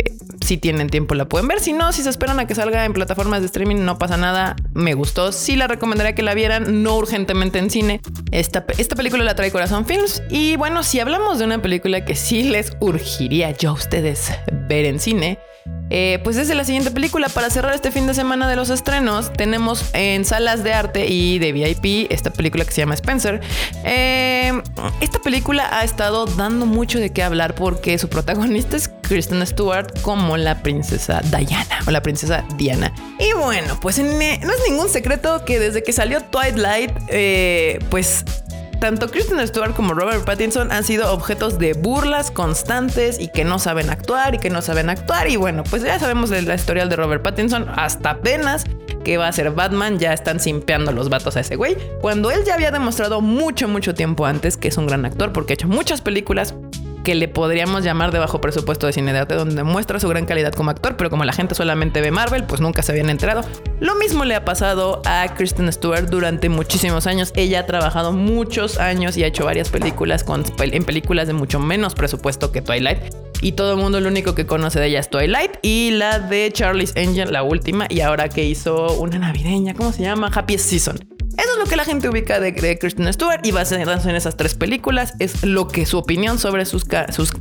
si 0.45 0.57
tienen 0.57 0.89
tiempo 0.89 1.13
la 1.13 1.27
pueden 1.27 1.47
ver. 1.47 1.59
Si 1.59 1.73
no, 1.73 1.91
si 1.91 2.03
se 2.03 2.09
esperan 2.09 2.39
a 2.39 2.47
que 2.47 2.55
salga 2.55 2.85
en 2.85 2.93
plataformas 2.93 3.41
de 3.41 3.47
streaming, 3.47 3.83
no 3.83 3.97
pasa 3.97 4.17
nada. 4.17 4.55
Me 4.73 4.93
gustó. 4.93 5.31
Sí 5.31 5.55
la 5.55 5.67
recomendaría 5.67 6.15
que 6.15 6.23
la 6.23 6.33
vieran, 6.33 6.83
no 6.83 6.95
urgentemente 6.95 7.59
en 7.59 7.69
cine. 7.69 8.01
Esta, 8.31 8.65
esta 8.77 8.95
película 8.95 9.23
la 9.23 9.35
trae 9.35 9.51
Corazón 9.51 9.85
Films. 9.85 10.23
Y 10.29 10.55
bueno, 10.55 10.83
si 10.83 10.99
hablamos 10.99 11.39
de 11.39 11.45
una 11.45 11.61
película 11.61 12.05
que 12.05 12.15
sí 12.15 12.43
les 12.43 12.73
urgiría 12.79 13.51
yo 13.51 13.71
a 13.71 13.73
ustedes 13.73 14.31
ver 14.67 14.85
en 14.85 14.99
cine, 14.99 15.37
eh, 15.93 16.19
pues 16.23 16.37
es 16.37 16.47
la 16.55 16.63
siguiente 16.63 16.89
película. 16.89 17.27
Para 17.27 17.49
cerrar 17.49 17.75
este 17.75 17.91
fin 17.91 18.07
de 18.07 18.13
semana 18.13 18.47
de 18.49 18.55
los 18.55 18.69
estrenos, 18.69 19.33
tenemos 19.33 19.85
en 19.93 20.23
salas 20.23 20.63
de 20.63 20.73
arte 20.73 21.05
y 21.07 21.37
de 21.37 21.51
VIP 21.51 22.09
esta 22.09 22.31
película 22.31 22.63
que 22.63 22.71
se 22.71 22.81
llama 22.81 22.93
Spencer. 22.93 23.41
Eh, 23.83 24.53
esta 25.01 25.19
película 25.19 25.67
ha 25.77 25.83
estado 25.83 26.25
dando 26.25 26.65
mucho 26.65 26.97
de 26.99 27.11
qué 27.11 27.23
hablar 27.23 27.55
porque 27.55 27.97
su 27.97 28.07
protagonista 28.07 28.77
es 28.77 28.89
Kristen 29.01 29.45
Stewart 29.45 30.01
como 30.01 30.37
la 30.37 30.63
princesa 30.63 31.21
Diana 31.25 31.79
o 31.85 31.91
la 31.91 32.01
princesa 32.01 32.45
Diana. 32.55 32.93
Y 33.19 33.33
bueno, 33.33 33.77
pues 33.81 33.99
no 33.99 34.21
es 34.21 34.69
ningún 34.69 34.87
secreto 34.87 35.43
que 35.43 35.59
desde 35.59 35.83
que 35.83 35.91
salió 35.91 36.21
Twilight, 36.21 36.91
eh, 37.09 37.79
pues 37.89 38.23
tanto 38.81 39.09
Kristen 39.09 39.47
Stewart 39.47 39.75
como 39.75 39.93
Robert 39.93 40.25
Pattinson 40.25 40.71
han 40.71 40.83
sido 40.83 41.13
objetos 41.13 41.59
de 41.59 41.73
burlas 41.73 42.31
constantes 42.31 43.19
y 43.19 43.27
que 43.27 43.45
no 43.45 43.59
saben 43.59 43.91
actuar 43.91 44.33
y 44.33 44.39
que 44.39 44.49
no 44.49 44.63
saben 44.63 44.89
actuar. 44.89 45.29
Y 45.29 45.35
bueno, 45.35 45.63
pues 45.63 45.83
ya 45.83 45.99
sabemos 45.99 46.31
de 46.31 46.41
la 46.41 46.55
historial 46.55 46.89
de 46.89 46.95
Robert 46.95 47.21
Pattinson 47.21 47.69
hasta 47.75 48.09
apenas 48.09 48.65
que 49.05 49.17
va 49.17 49.27
a 49.27 49.31
ser 49.31 49.51
Batman, 49.51 49.99
ya 49.99 50.13
están 50.13 50.39
simpeando 50.39 50.91
los 50.91 51.09
vatos 51.09 51.37
a 51.37 51.41
ese 51.41 51.55
güey. 51.55 51.77
Cuando 52.01 52.31
él 52.31 52.43
ya 52.43 52.55
había 52.55 52.71
demostrado 52.71 53.21
mucho, 53.21 53.67
mucho 53.67 53.93
tiempo 53.93 54.25
antes 54.25 54.57
que 54.57 54.67
es 54.67 54.77
un 54.77 54.87
gran 54.87 55.05
actor 55.05 55.31
porque 55.31 55.53
ha 55.53 55.55
hecho 55.55 55.67
muchas 55.67 56.01
películas 56.01 56.55
que 57.03 57.15
le 57.15 57.27
podríamos 57.27 57.83
llamar 57.83 58.11
de 58.11 58.19
bajo 58.19 58.41
presupuesto 58.41 58.87
de 58.87 58.93
cine 58.93 59.13
de 59.13 59.19
arte, 59.19 59.35
donde 59.35 59.63
muestra 59.63 59.99
su 59.99 60.07
gran 60.07 60.25
calidad 60.25 60.53
como 60.53 60.71
actor, 60.71 60.97
pero 60.97 61.09
como 61.09 61.23
la 61.25 61.33
gente 61.33 61.55
solamente 61.55 62.01
ve 62.01 62.11
Marvel, 62.11 62.43
pues 62.43 62.61
nunca 62.61 62.81
se 62.81 62.91
habían 62.91 63.09
enterado. 63.09 63.41
Lo 63.79 63.95
mismo 63.95 64.25
le 64.25 64.35
ha 64.35 64.45
pasado 64.45 65.01
a 65.05 65.33
Kristen 65.35 65.71
Stewart 65.71 66.09
durante 66.09 66.49
muchísimos 66.49 67.07
años. 67.07 67.31
Ella 67.35 67.61
ha 67.61 67.65
trabajado 67.65 68.11
muchos 68.11 68.77
años 68.77 69.17
y 69.17 69.23
ha 69.23 69.27
hecho 69.27 69.45
varias 69.45 69.69
películas 69.69 70.23
con, 70.23 70.43
en 70.59 70.83
películas 70.83 71.27
de 71.27 71.33
mucho 71.33 71.59
menos 71.59 71.95
presupuesto 71.95 72.51
que 72.51 72.61
Twilight. 72.61 72.99
Y 73.41 73.53
todo 73.53 73.71
el 73.73 73.77
mundo 73.77 73.99
lo 73.99 74.07
único 74.09 74.35
que 74.35 74.45
conoce 74.45 74.79
de 74.79 74.87
ella 74.87 74.99
es 74.99 75.09
Twilight 75.09 75.53
y 75.63 75.91
la 75.91 76.19
de 76.19 76.51
Charlie's 76.53 76.93
Angel, 76.95 77.31
la 77.33 77.41
última, 77.41 77.87
y 77.89 78.01
ahora 78.01 78.29
que 78.29 78.43
hizo 78.43 78.99
una 78.99 79.17
navideña, 79.17 79.73
¿cómo 79.73 79.91
se 79.91 80.03
llama? 80.03 80.29
Happy 80.31 80.59
Season. 80.59 80.99
Que 81.71 81.77
la 81.77 81.85
gente 81.85 82.09
ubica 82.09 82.41
de, 82.41 82.77
Kristen 82.77 83.13
Stewart 83.13 83.45
y 83.45 83.51
basándose 83.51 84.09
en 84.09 84.17
esas 84.17 84.35
tres 84.35 84.55
películas 84.55 85.13
es 85.19 85.45
lo 85.45 85.69
que 85.69 85.85
su 85.85 85.97
opinión 85.97 86.37
sobre 86.37 86.65
sus, 86.65 86.85
sus 87.15 87.31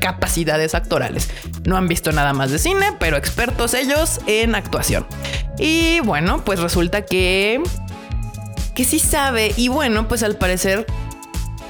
capacidades 0.00 0.74
actorales. 0.74 1.30
No 1.66 1.76
han 1.76 1.86
visto 1.86 2.10
nada 2.10 2.32
más 2.32 2.50
de 2.50 2.58
cine, 2.58 2.86
pero 2.98 3.16
expertos 3.16 3.74
ellos 3.74 4.18
en 4.26 4.56
actuación. 4.56 5.06
Y 5.56 6.00
bueno, 6.00 6.44
pues 6.44 6.58
resulta 6.58 7.02
que 7.02 7.62
que 8.74 8.84
sí 8.84 8.98
sabe 8.98 9.52
y 9.56 9.68
bueno, 9.68 10.08
pues 10.08 10.24
al 10.24 10.34
parecer 10.34 10.84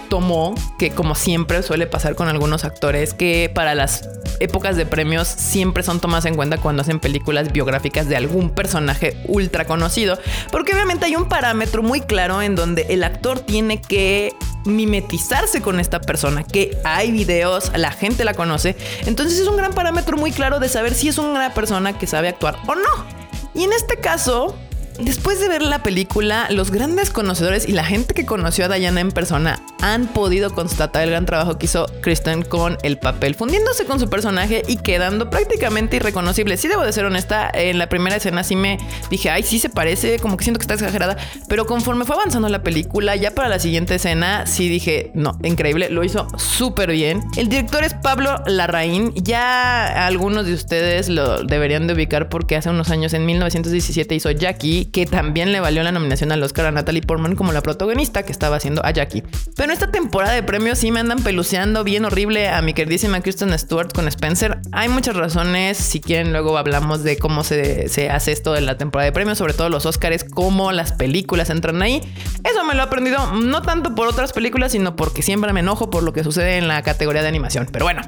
tomó, 0.09 0.55
que 0.79 0.91
como 0.91 1.15
siempre 1.15 1.63
suele 1.63 1.87
pasar 1.87 2.15
con 2.15 2.29
algunos 2.29 2.65
actores, 2.65 3.15
que 3.15 3.51
para 3.55 3.75
las 3.75 4.09
épocas 4.41 4.77
de 4.77 4.87
premios 4.87 5.29
siempre 5.29 5.83
son 5.83 6.01
tomadas 6.01 6.27
en 6.27 6.35
cuenta 6.35 6.59
cuando 6.59 6.83
hacen 6.83 7.01
películas 7.01 7.53
biográficas 7.53 8.09
de 8.09 8.17
algún 8.17 8.51
personaje 8.51 9.17
ultra 9.27 9.65
conocido, 9.65 10.19
porque 10.51 10.73
obviamente 10.73 11.07
hay 11.07 11.17
un 11.17 11.29
parámetro 11.29 11.83
muy 11.83 12.01
claro 12.01 12.43
en 12.43 12.55
donde 12.55 12.87
el 12.91 13.05
actor 13.05 13.41
tiene 13.41 13.81
que 13.81 14.35
mimetizarse 14.65 15.63
con 15.63 15.81
esta 15.81 16.01
persona, 16.01 16.43
que 16.43 16.77
hay 16.85 17.13
videos, 17.13 17.71
la 17.77 17.93
gente 17.93 18.25
la 18.25 18.35
conoce, 18.35 18.77
entonces 19.07 19.39
es 19.39 19.49
un 19.49 19.57
gran 19.57 19.73
parámetro 19.73 20.17
muy 20.17 20.33
claro 20.33 20.59
de 20.59 20.69
saber 20.69 20.95
si 20.95 21.09
es 21.09 21.19
una 21.19 21.55
persona 21.55 21.99
que 21.99 22.07
sabe 22.07 22.29
actuar 22.29 22.59
o 22.67 22.75
no. 22.75 23.07
Y 23.55 23.65
en 23.65 23.73
este 23.73 23.97
caso, 23.97 24.55
Después 24.99 25.41
de 25.41 25.49
ver 25.49 25.62
la 25.62 25.83
película, 25.83 26.49
los 26.50 26.71
grandes 26.71 27.11
conocedores 27.11 27.69
y 27.69 27.73
la 27.73 27.85
gente 27.85 28.15
que 28.15 28.25
conoció 28.25 28.65
a 28.65 28.69
Diana 28.69 29.00
en 29.00 29.12
persona 29.12 29.62
han 29.83 30.07
podido 30.07 30.55
constatar 30.55 31.03
el 31.05 31.11
gran 31.11 31.26
trabajo 31.26 31.59
que 31.59 31.67
hizo 31.67 31.87
Kristen 32.00 32.43
con 32.43 32.79
el 32.83 32.99
papel, 32.99 33.35
fundiéndose 33.35 33.85
con 33.85 34.00
su 34.00 34.09
personaje 34.09 34.62
y 34.67 34.76
quedando 34.79 35.29
prácticamente 35.29 35.97
irreconocible. 35.97 36.57
Sí 36.57 36.69
debo 36.69 36.83
de 36.83 36.93
ser 36.93 37.05
honesta, 37.05 37.50
en 37.53 37.79
la 37.79 37.88
primera 37.88 38.17
escena 38.17 38.43
sí 38.43 38.57
me 38.57 38.79
dije, 39.11 39.31
ay, 39.31 39.43
sí 39.43 39.59
se 39.59 39.69
parece, 39.69 40.19
como 40.19 40.37
que 40.37 40.45
siento 40.45 40.59
que 40.59 40.65
está 40.65 40.75
exagerada, 40.75 41.17
pero 41.49 41.67
conforme 41.67 42.05
fue 42.05 42.17
avanzando 42.17 42.49
la 42.49 42.62
película, 42.62 43.17
ya 43.17 43.33
para 43.33 43.49
la 43.49 43.59
siguiente 43.59 43.97
escena 43.97 44.47
sí 44.47 44.69
dije, 44.69 45.11
no, 45.15 45.38
increíble, 45.43 45.91
lo 45.91 46.05
hizo 46.05 46.26
súper 46.38 46.91
bien. 46.91 47.23
El 47.37 47.49
director 47.49 47.85
es 47.85 47.95
Pablo 47.95 48.43
Larraín, 48.47 49.12
ya 49.15 50.07
algunos 50.07 50.47
de 50.47 50.55
ustedes 50.55 51.09
lo 51.09 51.45
deberían 51.45 51.87
de 51.87 51.95
ubicar 51.95 52.29
porque 52.29 52.57
hace 52.57 52.71
unos 52.71 52.91
años, 52.91 53.12
en 53.12 53.26
1917, 53.26 54.15
hizo 54.15 54.31
Jackie 54.31 54.86
que 54.93 55.07
también 55.07 55.52
le 55.52 55.61
valió 55.61 55.83
la 55.83 55.93
nominación 55.93 56.33
al 56.33 56.43
Oscar 56.43 56.66
a 56.66 56.71
Natalie 56.73 57.02
Portman 57.02 57.37
como 57.37 57.52
la 57.52 57.62
protagonista 57.62 58.23
que 58.25 58.33
estaba 58.33 58.57
haciendo 58.57 58.85
a 58.85 58.90
Jackie. 58.90 59.23
Pero 59.55 59.73
esta 59.73 59.90
temporada 59.90 60.35
de 60.35 60.43
premios 60.43 60.78
sí 60.78 60.90
me 60.90 61.00
andan 61.00 61.23
peluceando 61.23 61.85
bien 61.85 62.05
horrible 62.05 62.49
a 62.49 62.61
mi 62.62 62.75
queridísima 62.75 63.21
Kristen 63.21 63.57
Stewart 63.59 63.93
con 63.93 64.09
Spencer. 64.09 64.59
Hay 64.73 64.88
muchas 64.88 65.16
razones, 65.16 65.76
si 65.76 66.00
quieren 66.00 66.33
luego 66.33 66.59
hablamos 66.59 67.02
de 67.02 67.19
cómo 67.19 67.45
se, 67.45 67.88
se 67.88 68.11
hace 68.11 68.33
esto 68.33 68.52
de 68.52 68.61
la 68.61 68.76
temporada 68.78 69.07
de 69.07 69.12
premios, 69.12 69.38
sobre 69.38 69.55
todo 69.55 69.69
los 69.69 69.87
Oscars, 69.87 70.25
cómo 70.25 70.73
las 70.73 70.93
películas 70.93 71.50
entran 71.50 71.83
ahí. 71.83 72.00
Eso 72.45 72.64
me 72.64 72.75
lo 72.75 72.81
he 72.81 72.85
aprendido 72.85 73.33
no 73.35 73.62
tanto 73.62 73.95
por 73.95 74.09
otras 74.09 74.33
películas, 74.33 74.73
sino 74.73 74.97
porque 74.97 75.23
siempre 75.23 75.52
me 75.52 75.61
enojo 75.61 75.90
por 75.90 76.02
lo 76.02 76.12
que 76.12 76.25
sucede 76.25 76.59
en 76.59 76.69
la 76.69 76.83
categoría 76.83 77.23
de 77.23 77.28
animación. 77.28 77.69
Pero 77.71 77.85
bueno, 77.85 78.02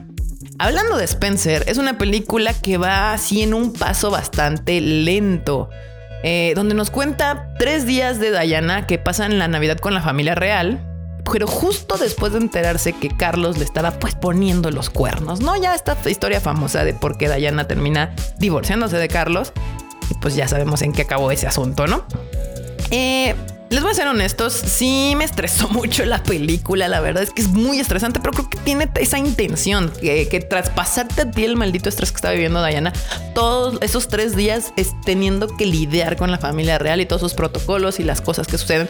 Hablando 0.60 0.96
de 0.96 1.04
Spencer, 1.04 1.64
es 1.68 1.78
una 1.78 1.98
película 1.98 2.52
que 2.52 2.78
va 2.78 3.12
así 3.12 3.42
en 3.42 3.54
un 3.54 3.72
paso 3.72 4.10
bastante 4.10 4.80
lento. 4.80 5.68
Eh, 6.22 6.52
donde 6.56 6.74
nos 6.74 6.90
cuenta 6.90 7.48
tres 7.58 7.86
días 7.86 8.18
de 8.18 8.36
Diana 8.36 8.86
que 8.86 8.98
pasan 8.98 9.38
la 9.38 9.48
Navidad 9.48 9.78
con 9.78 9.94
la 9.94 10.02
familia 10.02 10.34
real. 10.34 10.84
Pero 11.30 11.46
justo 11.46 11.98
después 11.98 12.32
de 12.32 12.38
enterarse 12.38 12.94
que 12.94 13.14
Carlos 13.14 13.58
le 13.58 13.64
estaba 13.64 13.92
pues 13.92 14.14
poniendo 14.14 14.70
los 14.70 14.88
cuernos, 14.88 15.40
¿no? 15.40 15.56
Ya 15.60 15.74
esta 15.74 15.96
historia 16.08 16.40
famosa 16.40 16.84
de 16.84 16.94
por 16.94 17.18
qué 17.18 17.28
Diana 17.28 17.68
termina 17.68 18.14
divorciándose 18.38 18.96
de 18.96 19.08
Carlos. 19.08 19.52
Y 20.10 20.14
pues 20.14 20.34
ya 20.34 20.48
sabemos 20.48 20.80
en 20.80 20.92
qué 20.92 21.02
acabó 21.02 21.30
ese 21.30 21.46
asunto, 21.46 21.86
¿no? 21.86 22.04
Eh, 22.90 23.34
les 23.70 23.82
voy 23.82 23.92
a 23.92 23.94
ser 23.94 24.06
honestos, 24.06 24.52
sí 24.52 25.14
me 25.16 25.24
estresó 25.24 25.68
mucho 25.70 26.04
la 26.04 26.22
película, 26.22 26.88
la 26.88 27.00
verdad 27.00 27.22
es 27.22 27.30
que 27.30 27.42
es 27.42 27.48
muy 27.48 27.80
estresante, 27.80 28.20
pero 28.20 28.32
creo 28.32 28.48
que 28.48 28.58
tiene 28.58 28.90
esa 28.96 29.18
intención, 29.18 29.92
que, 30.00 30.46
traspasarte 30.48 31.22
a 31.22 31.30
ti 31.30 31.44
el 31.44 31.56
maldito 31.56 31.88
estrés 31.88 32.10
que 32.10 32.16
está 32.16 32.30
viviendo 32.30 32.64
Diana 32.64 32.92
todos 33.34 33.78
esos 33.82 34.08
tres 34.08 34.34
días 34.34 34.72
es 34.76 34.94
teniendo 35.04 35.48
que 35.56 35.66
lidiar 35.66 36.16
con 36.16 36.30
la 36.30 36.38
familia 36.38 36.78
real 36.78 37.00
y 37.00 37.06
todos 37.06 37.20
sus 37.20 37.34
protocolos 37.34 38.00
y 38.00 38.04
las 38.04 38.20
cosas 38.20 38.46
que 38.46 38.58
suceden. 38.58 38.88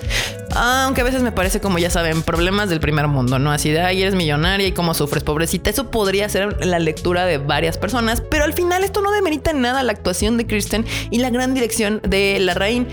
Aunque 0.54 1.02
a 1.02 1.04
veces 1.04 1.22
me 1.22 1.32
parece 1.32 1.60
como 1.60 1.78
ya 1.78 1.90
saben, 1.90 2.22
problemas 2.22 2.70
del 2.70 2.80
primer 2.80 3.08
mundo, 3.08 3.38
¿no? 3.38 3.52
Así 3.52 3.70
de, 3.70 3.80
ay, 3.80 4.02
eres 4.02 4.14
millonaria 4.14 4.66
y 4.66 4.72
cómo 4.72 4.94
sufres, 4.94 5.22
pobrecita. 5.22 5.70
Eso 5.70 5.90
podría 5.90 6.28
ser 6.28 6.64
la 6.64 6.78
lectura 6.78 7.26
de 7.26 7.38
varias 7.38 7.76
personas, 7.76 8.22
pero 8.30 8.44
al 8.44 8.54
final 8.54 8.84
esto 8.84 9.02
no 9.02 9.12
demerita 9.12 9.50
en 9.50 9.60
nada 9.60 9.82
la 9.82 9.92
actuación 9.92 10.38
de 10.38 10.46
Kristen 10.46 10.86
y 11.10 11.18
la 11.18 11.30
gran 11.30 11.52
dirección 11.54 12.00
de 12.02 12.38
la 12.40 12.54
reina 12.54 12.86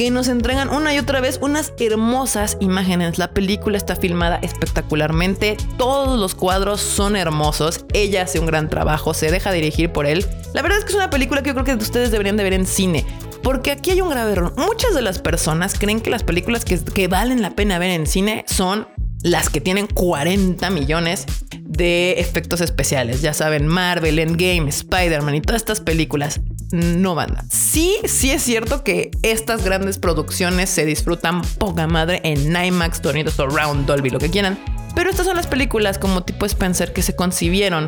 que 0.00 0.10
nos 0.10 0.28
entregan 0.28 0.70
una 0.70 0.94
y 0.94 0.98
otra 0.98 1.20
vez 1.20 1.38
unas 1.42 1.74
hermosas 1.78 2.56
imágenes. 2.60 3.18
La 3.18 3.34
película 3.34 3.76
está 3.76 3.96
filmada 3.96 4.38
espectacularmente, 4.40 5.58
todos 5.76 6.18
los 6.18 6.34
cuadros 6.34 6.80
son 6.80 7.16
hermosos, 7.16 7.84
ella 7.92 8.22
hace 8.22 8.40
un 8.40 8.46
gran 8.46 8.70
trabajo, 8.70 9.12
se 9.12 9.30
deja 9.30 9.52
dirigir 9.52 9.92
por 9.92 10.06
él. 10.06 10.24
La 10.54 10.62
verdad 10.62 10.78
es 10.78 10.84
que 10.84 10.92
es 10.92 10.96
una 10.96 11.10
película 11.10 11.42
que 11.42 11.48
yo 11.48 11.54
creo 11.54 11.66
que 11.66 11.74
ustedes 11.74 12.10
deberían 12.10 12.38
de 12.38 12.44
ver 12.44 12.54
en 12.54 12.66
cine. 12.66 13.04
Porque 13.42 13.72
aquí 13.72 13.90
hay 13.90 14.00
un 14.00 14.08
grave 14.08 14.32
error. 14.32 14.54
Muchas 14.56 14.94
de 14.94 15.02
las 15.02 15.18
personas 15.18 15.78
creen 15.78 16.00
que 16.00 16.08
las 16.08 16.24
películas 16.24 16.64
que, 16.64 16.82
que 16.82 17.06
valen 17.06 17.42
la 17.42 17.50
pena 17.50 17.78
ver 17.78 17.90
en 17.90 18.06
cine 18.06 18.46
son 18.48 18.88
las 19.22 19.50
que 19.50 19.60
tienen 19.60 19.86
40 19.86 20.70
millones 20.70 21.26
de 21.70 22.14
efectos 22.18 22.60
especiales. 22.60 23.22
Ya 23.22 23.32
saben, 23.32 23.66
Marvel, 23.68 24.18
Endgame, 24.18 24.68
Spider-Man 24.68 25.36
y 25.36 25.40
todas 25.40 25.62
estas 25.62 25.80
películas 25.80 26.40
no 26.72 27.14
banda. 27.14 27.44
Sí, 27.50 27.96
sí 28.04 28.32
es 28.32 28.42
cierto 28.42 28.82
que 28.82 29.12
estas 29.22 29.64
grandes 29.64 29.98
producciones 29.98 30.68
se 30.68 30.84
disfrutan 30.84 31.42
poca 31.58 31.86
madre 31.86 32.20
en 32.24 32.54
IMAX, 32.56 33.00
Tornado 33.00 33.30
Surround, 33.30 33.86
Dolby, 33.86 34.10
lo 34.10 34.18
que 34.18 34.30
quieran. 34.30 34.58
Pero 34.96 35.10
estas 35.10 35.26
son 35.26 35.36
las 35.36 35.46
películas 35.46 35.98
como 35.98 36.24
tipo 36.24 36.44
Spencer 36.44 36.92
que 36.92 37.02
se 37.02 37.14
concibieron 37.14 37.86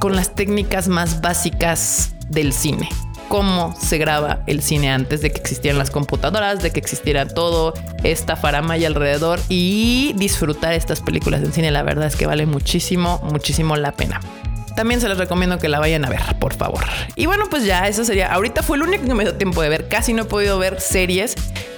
con 0.00 0.14
las 0.14 0.34
técnicas 0.36 0.86
más 0.86 1.20
básicas 1.20 2.14
del 2.30 2.52
cine. 2.52 2.88
Cómo 3.28 3.74
se 3.80 3.98
graba 3.98 4.40
el 4.46 4.62
cine 4.62 4.90
antes 4.90 5.22
de 5.22 5.30
que 5.30 5.40
existieran 5.40 5.78
las 5.78 5.90
computadoras, 5.90 6.62
de 6.62 6.70
que 6.70 6.80
existiera 6.80 7.26
todo 7.26 7.74
esta 8.02 8.36
farama 8.36 8.76
y 8.76 8.84
alrededor 8.84 9.40
y 9.48 10.12
disfrutar 10.16 10.74
estas 10.74 11.00
películas 11.00 11.42
en 11.42 11.52
cine. 11.52 11.70
La 11.70 11.82
verdad 11.82 12.06
es 12.06 12.16
que 12.16 12.26
vale 12.26 12.46
muchísimo, 12.46 13.20
muchísimo 13.30 13.76
la 13.76 13.92
pena. 13.92 14.20
También 14.74 15.00
se 15.00 15.08
les 15.08 15.18
recomiendo 15.18 15.58
que 15.58 15.68
la 15.68 15.78
vayan 15.78 16.04
a 16.04 16.08
ver, 16.08 16.20
por 16.38 16.54
favor. 16.54 16.84
Y 17.16 17.26
bueno, 17.26 17.46
pues 17.50 17.64
ya, 17.64 17.88
eso 17.88 18.04
sería. 18.04 18.32
Ahorita 18.32 18.62
fue 18.62 18.76
el 18.76 18.82
único 18.82 19.04
que 19.04 19.14
me 19.14 19.24
dio 19.24 19.34
tiempo 19.34 19.62
de 19.62 19.68
ver. 19.68 19.88
Casi 19.88 20.12
no 20.12 20.22
he 20.22 20.24
podido 20.26 20.58
ver 20.58 20.80
series. 20.80 21.34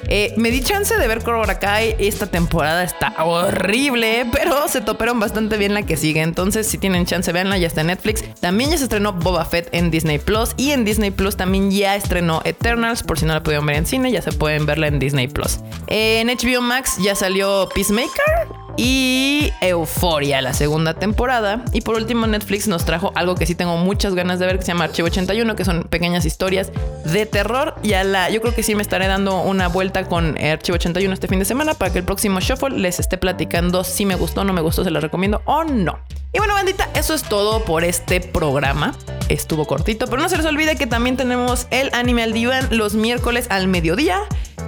Eh, 0.08 0.34
me 0.36 0.50
di 0.50 0.60
chance 0.62 0.96
de 0.96 1.06
ver 1.08 1.22
Cobra 1.22 1.58
Kai. 1.58 1.96
Esta 1.98 2.26
temporada 2.26 2.82
está 2.84 3.14
horrible, 3.24 4.26
pero 4.32 4.68
se 4.68 4.80
toparon 4.80 5.18
bastante 5.20 5.56
bien 5.56 5.74
la 5.74 5.82
que 5.82 5.96
sigue. 5.96 6.22
Entonces, 6.22 6.66
si 6.66 6.78
tienen 6.78 7.06
chance, 7.06 7.30
véanla. 7.32 7.58
Ya 7.58 7.66
está 7.66 7.80
en 7.80 7.88
Netflix. 7.88 8.24
También 8.40 8.70
ya 8.70 8.78
se 8.78 8.84
estrenó 8.84 9.12
Boba 9.12 9.44
Fett 9.44 9.68
en 9.72 9.90
Disney 9.90 10.18
Plus. 10.18 10.50
Y 10.56 10.72
en 10.72 10.84
Disney 10.84 11.10
Plus 11.10 11.36
también 11.36 11.70
ya 11.70 11.96
estrenó 11.96 12.42
Eternals. 12.44 13.02
Por 13.02 13.18
si 13.18 13.26
no 13.26 13.34
la 13.34 13.42
pudieron 13.42 13.66
ver 13.66 13.76
en 13.76 13.86
cine, 13.86 14.10
ya 14.10 14.22
se 14.22 14.32
pueden 14.32 14.66
verla 14.66 14.88
en 14.88 14.98
Disney 14.98 15.28
Plus. 15.28 15.60
En 15.86 16.28
HBO 16.28 16.60
Max 16.60 16.96
ya 16.98 17.14
salió 17.14 17.68
Peacemaker 17.74 18.63
y 18.76 19.52
Euforia, 19.60 20.40
la 20.42 20.52
segunda 20.52 20.94
temporada. 20.94 21.64
Y 21.72 21.80
por 21.80 21.96
último, 21.96 22.26
Netflix 22.26 22.68
nos 22.68 22.84
trajo 22.84 23.12
algo 23.14 23.34
que 23.34 23.46
sí 23.46 23.54
tengo 23.54 23.76
muchas 23.76 24.14
ganas 24.14 24.38
de 24.38 24.46
ver, 24.46 24.58
que 24.58 24.64
se 24.64 24.68
llama 24.68 24.84
Archivo 24.84 25.06
81, 25.06 25.56
que 25.56 25.64
son 25.64 25.84
pequeñas 25.84 26.24
historias 26.24 26.72
de 27.04 27.26
terror. 27.26 27.74
Y 27.82 27.92
a 27.94 28.04
la, 28.04 28.30
yo 28.30 28.40
creo 28.40 28.54
que 28.54 28.62
sí 28.62 28.74
me 28.74 28.82
estaré 28.82 29.06
dando 29.06 29.40
una 29.40 29.68
vuelta 29.68 30.06
con 30.06 30.38
Archivo 30.38 30.76
81 30.76 31.12
este 31.12 31.28
fin 31.28 31.38
de 31.38 31.44
semana 31.44 31.74
para 31.74 31.92
que 31.92 31.98
el 31.98 32.04
próximo 32.04 32.40
Shuffle 32.40 32.78
les 32.78 33.00
esté 33.00 33.18
platicando 33.18 33.84
si 33.84 34.06
me 34.06 34.16
gustó, 34.16 34.44
no 34.44 34.52
me 34.52 34.60
gustó, 34.60 34.84
se 34.84 34.90
lo 34.90 35.00
recomiendo 35.00 35.42
o 35.44 35.64
no. 35.64 35.98
Y 36.32 36.38
bueno, 36.38 36.54
bandita, 36.54 36.88
eso 36.94 37.14
es 37.14 37.22
todo 37.22 37.64
por 37.64 37.84
este 37.84 38.20
programa. 38.20 38.92
Estuvo 39.28 39.66
cortito, 39.66 40.06
pero 40.06 40.20
no 40.20 40.28
se 40.28 40.36
les 40.36 40.46
olvide 40.46 40.76
que 40.76 40.88
también 40.88 41.16
tenemos 41.16 41.68
el 41.70 41.90
anime 41.92 42.24
al 42.24 42.32
diván 42.32 42.66
los 42.72 42.94
miércoles 42.94 43.46
al 43.50 43.68
mediodía. 43.68 44.20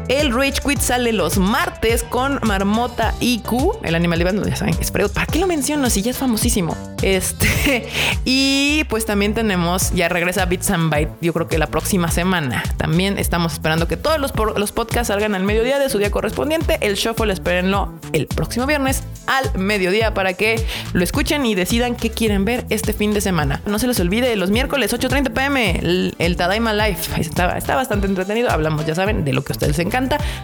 El 0.09 0.33
Rage 0.33 0.61
Quit 0.65 0.79
sale 0.79 1.13
los 1.13 1.37
martes 1.37 2.05
con 2.05 2.39
Marmota 2.43 3.13
IQ, 3.19 3.81
el 3.83 3.97
Animal 3.97 4.19
Diván, 4.21 4.45
ya 4.45 4.55
saben, 4.55 4.77
es 4.81 4.93
Freud. 4.93 5.11
¿Para 5.11 5.27
qué 5.27 5.41
lo 5.41 5.49
menciono 5.49 5.91
si 5.91 6.01
ya 6.01 6.13
es 6.13 6.17
famosísimo? 6.17 6.77
Este, 7.03 7.89
y 8.25 8.85
pues 8.85 9.05
también 9.05 9.35
tenemos, 9.35 9.93
ya 9.95 10.09
regresa 10.09 10.45
Bits 10.45 10.71
and 10.71 10.91
Byte, 10.91 11.11
yo 11.21 11.33
creo 11.33 11.49
que 11.49 11.59
la 11.59 11.67
próxima 11.67 12.09
semana. 12.11 12.63
También 12.77 13.19
estamos 13.19 13.55
esperando 13.55 13.89
que 13.89 13.97
todos 13.97 14.21
los, 14.21 14.33
los 14.57 14.71
podcasts 14.71 15.09
salgan 15.09 15.35
al 15.35 15.43
mediodía 15.43 15.81
de 15.81 15.89
su 15.89 15.99
día 15.99 16.13
correspondiente. 16.13 16.79
El 16.83 16.95
shuffle, 16.95 17.33
espérenlo 17.33 17.95
el 18.13 18.29
próximo 18.29 18.67
viernes 18.67 19.03
al 19.27 19.59
mediodía 19.59 20.15
para 20.15 20.35
que 20.35 20.65
lo 20.93 21.03
escuchen 21.03 21.45
y 21.47 21.57
decidan 21.57 21.97
qué 21.97 22.11
quieren 22.11 22.45
ver 22.45 22.65
este 22.71 22.93
fin 22.93 23.13
de 23.13 23.21
semana. 23.21 23.61
No 23.67 23.81
se 23.81 23.89
les 23.89 23.99
olvide, 23.99 24.37
los 24.37 24.51
miércoles 24.51 24.95
8.30 24.95 25.33
pm, 25.33 26.15
el, 26.19 26.37
Tadaima 26.37 26.73
Live. 26.73 26.99
Está, 27.19 27.59
está 27.59 27.75
bastante 27.75 28.07
entretenido. 28.07 28.51
Hablamos, 28.51 28.87
ya 28.87 28.95
saben, 28.95 29.25
de 29.25 29.33
lo 29.33 29.43
que 29.43 29.53
ustedes 29.53 29.77
les 29.77 29.81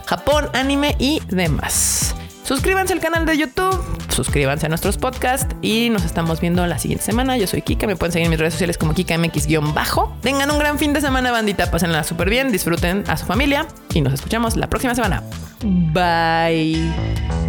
Japón, 0.06 0.49
anime 0.54 0.97
y 0.99 1.21
demás. 1.28 2.14
Suscríbanse 2.44 2.92
al 2.92 3.00
canal 3.00 3.25
de 3.25 3.38
YouTube, 3.38 3.80
suscríbanse 4.09 4.66
a 4.66 4.68
nuestros 4.68 4.99
podcasts 4.99 5.54
y 5.62 5.90
nos 5.90 6.04
estamos 6.04 6.40
viendo 6.40 6.66
la 6.66 6.78
siguiente 6.78 7.04
semana. 7.04 7.37
Yo 7.37 7.47
soy 7.47 7.62
Kika, 7.62 7.87
me 7.87 7.97
pueden 7.97 8.12
seguir 8.12 8.26
en 8.26 8.30
mis 8.30 8.40
redes 8.40 8.54
sociales 8.54 8.78
como 8.78 8.94
KikaMX-bajo. 8.94 10.16
Tengan 10.23 10.50
un 10.50 10.59
gran 10.59 10.78
fin 10.78 10.92
de 10.92 11.00
semana, 11.00 11.30
bandita, 11.30 11.71
pásenla 11.71 12.02
súper 12.02 12.28
bien, 12.30 12.50
disfruten 12.50 13.04
a 13.09 13.16
su 13.16 13.26
familia 13.26 13.68
y 13.94 14.00
nos 14.00 14.12
escuchamos 14.14 14.56
la 14.56 14.68
próxima 14.68 14.94
semana. 14.94 15.23
Bye. 15.62 17.41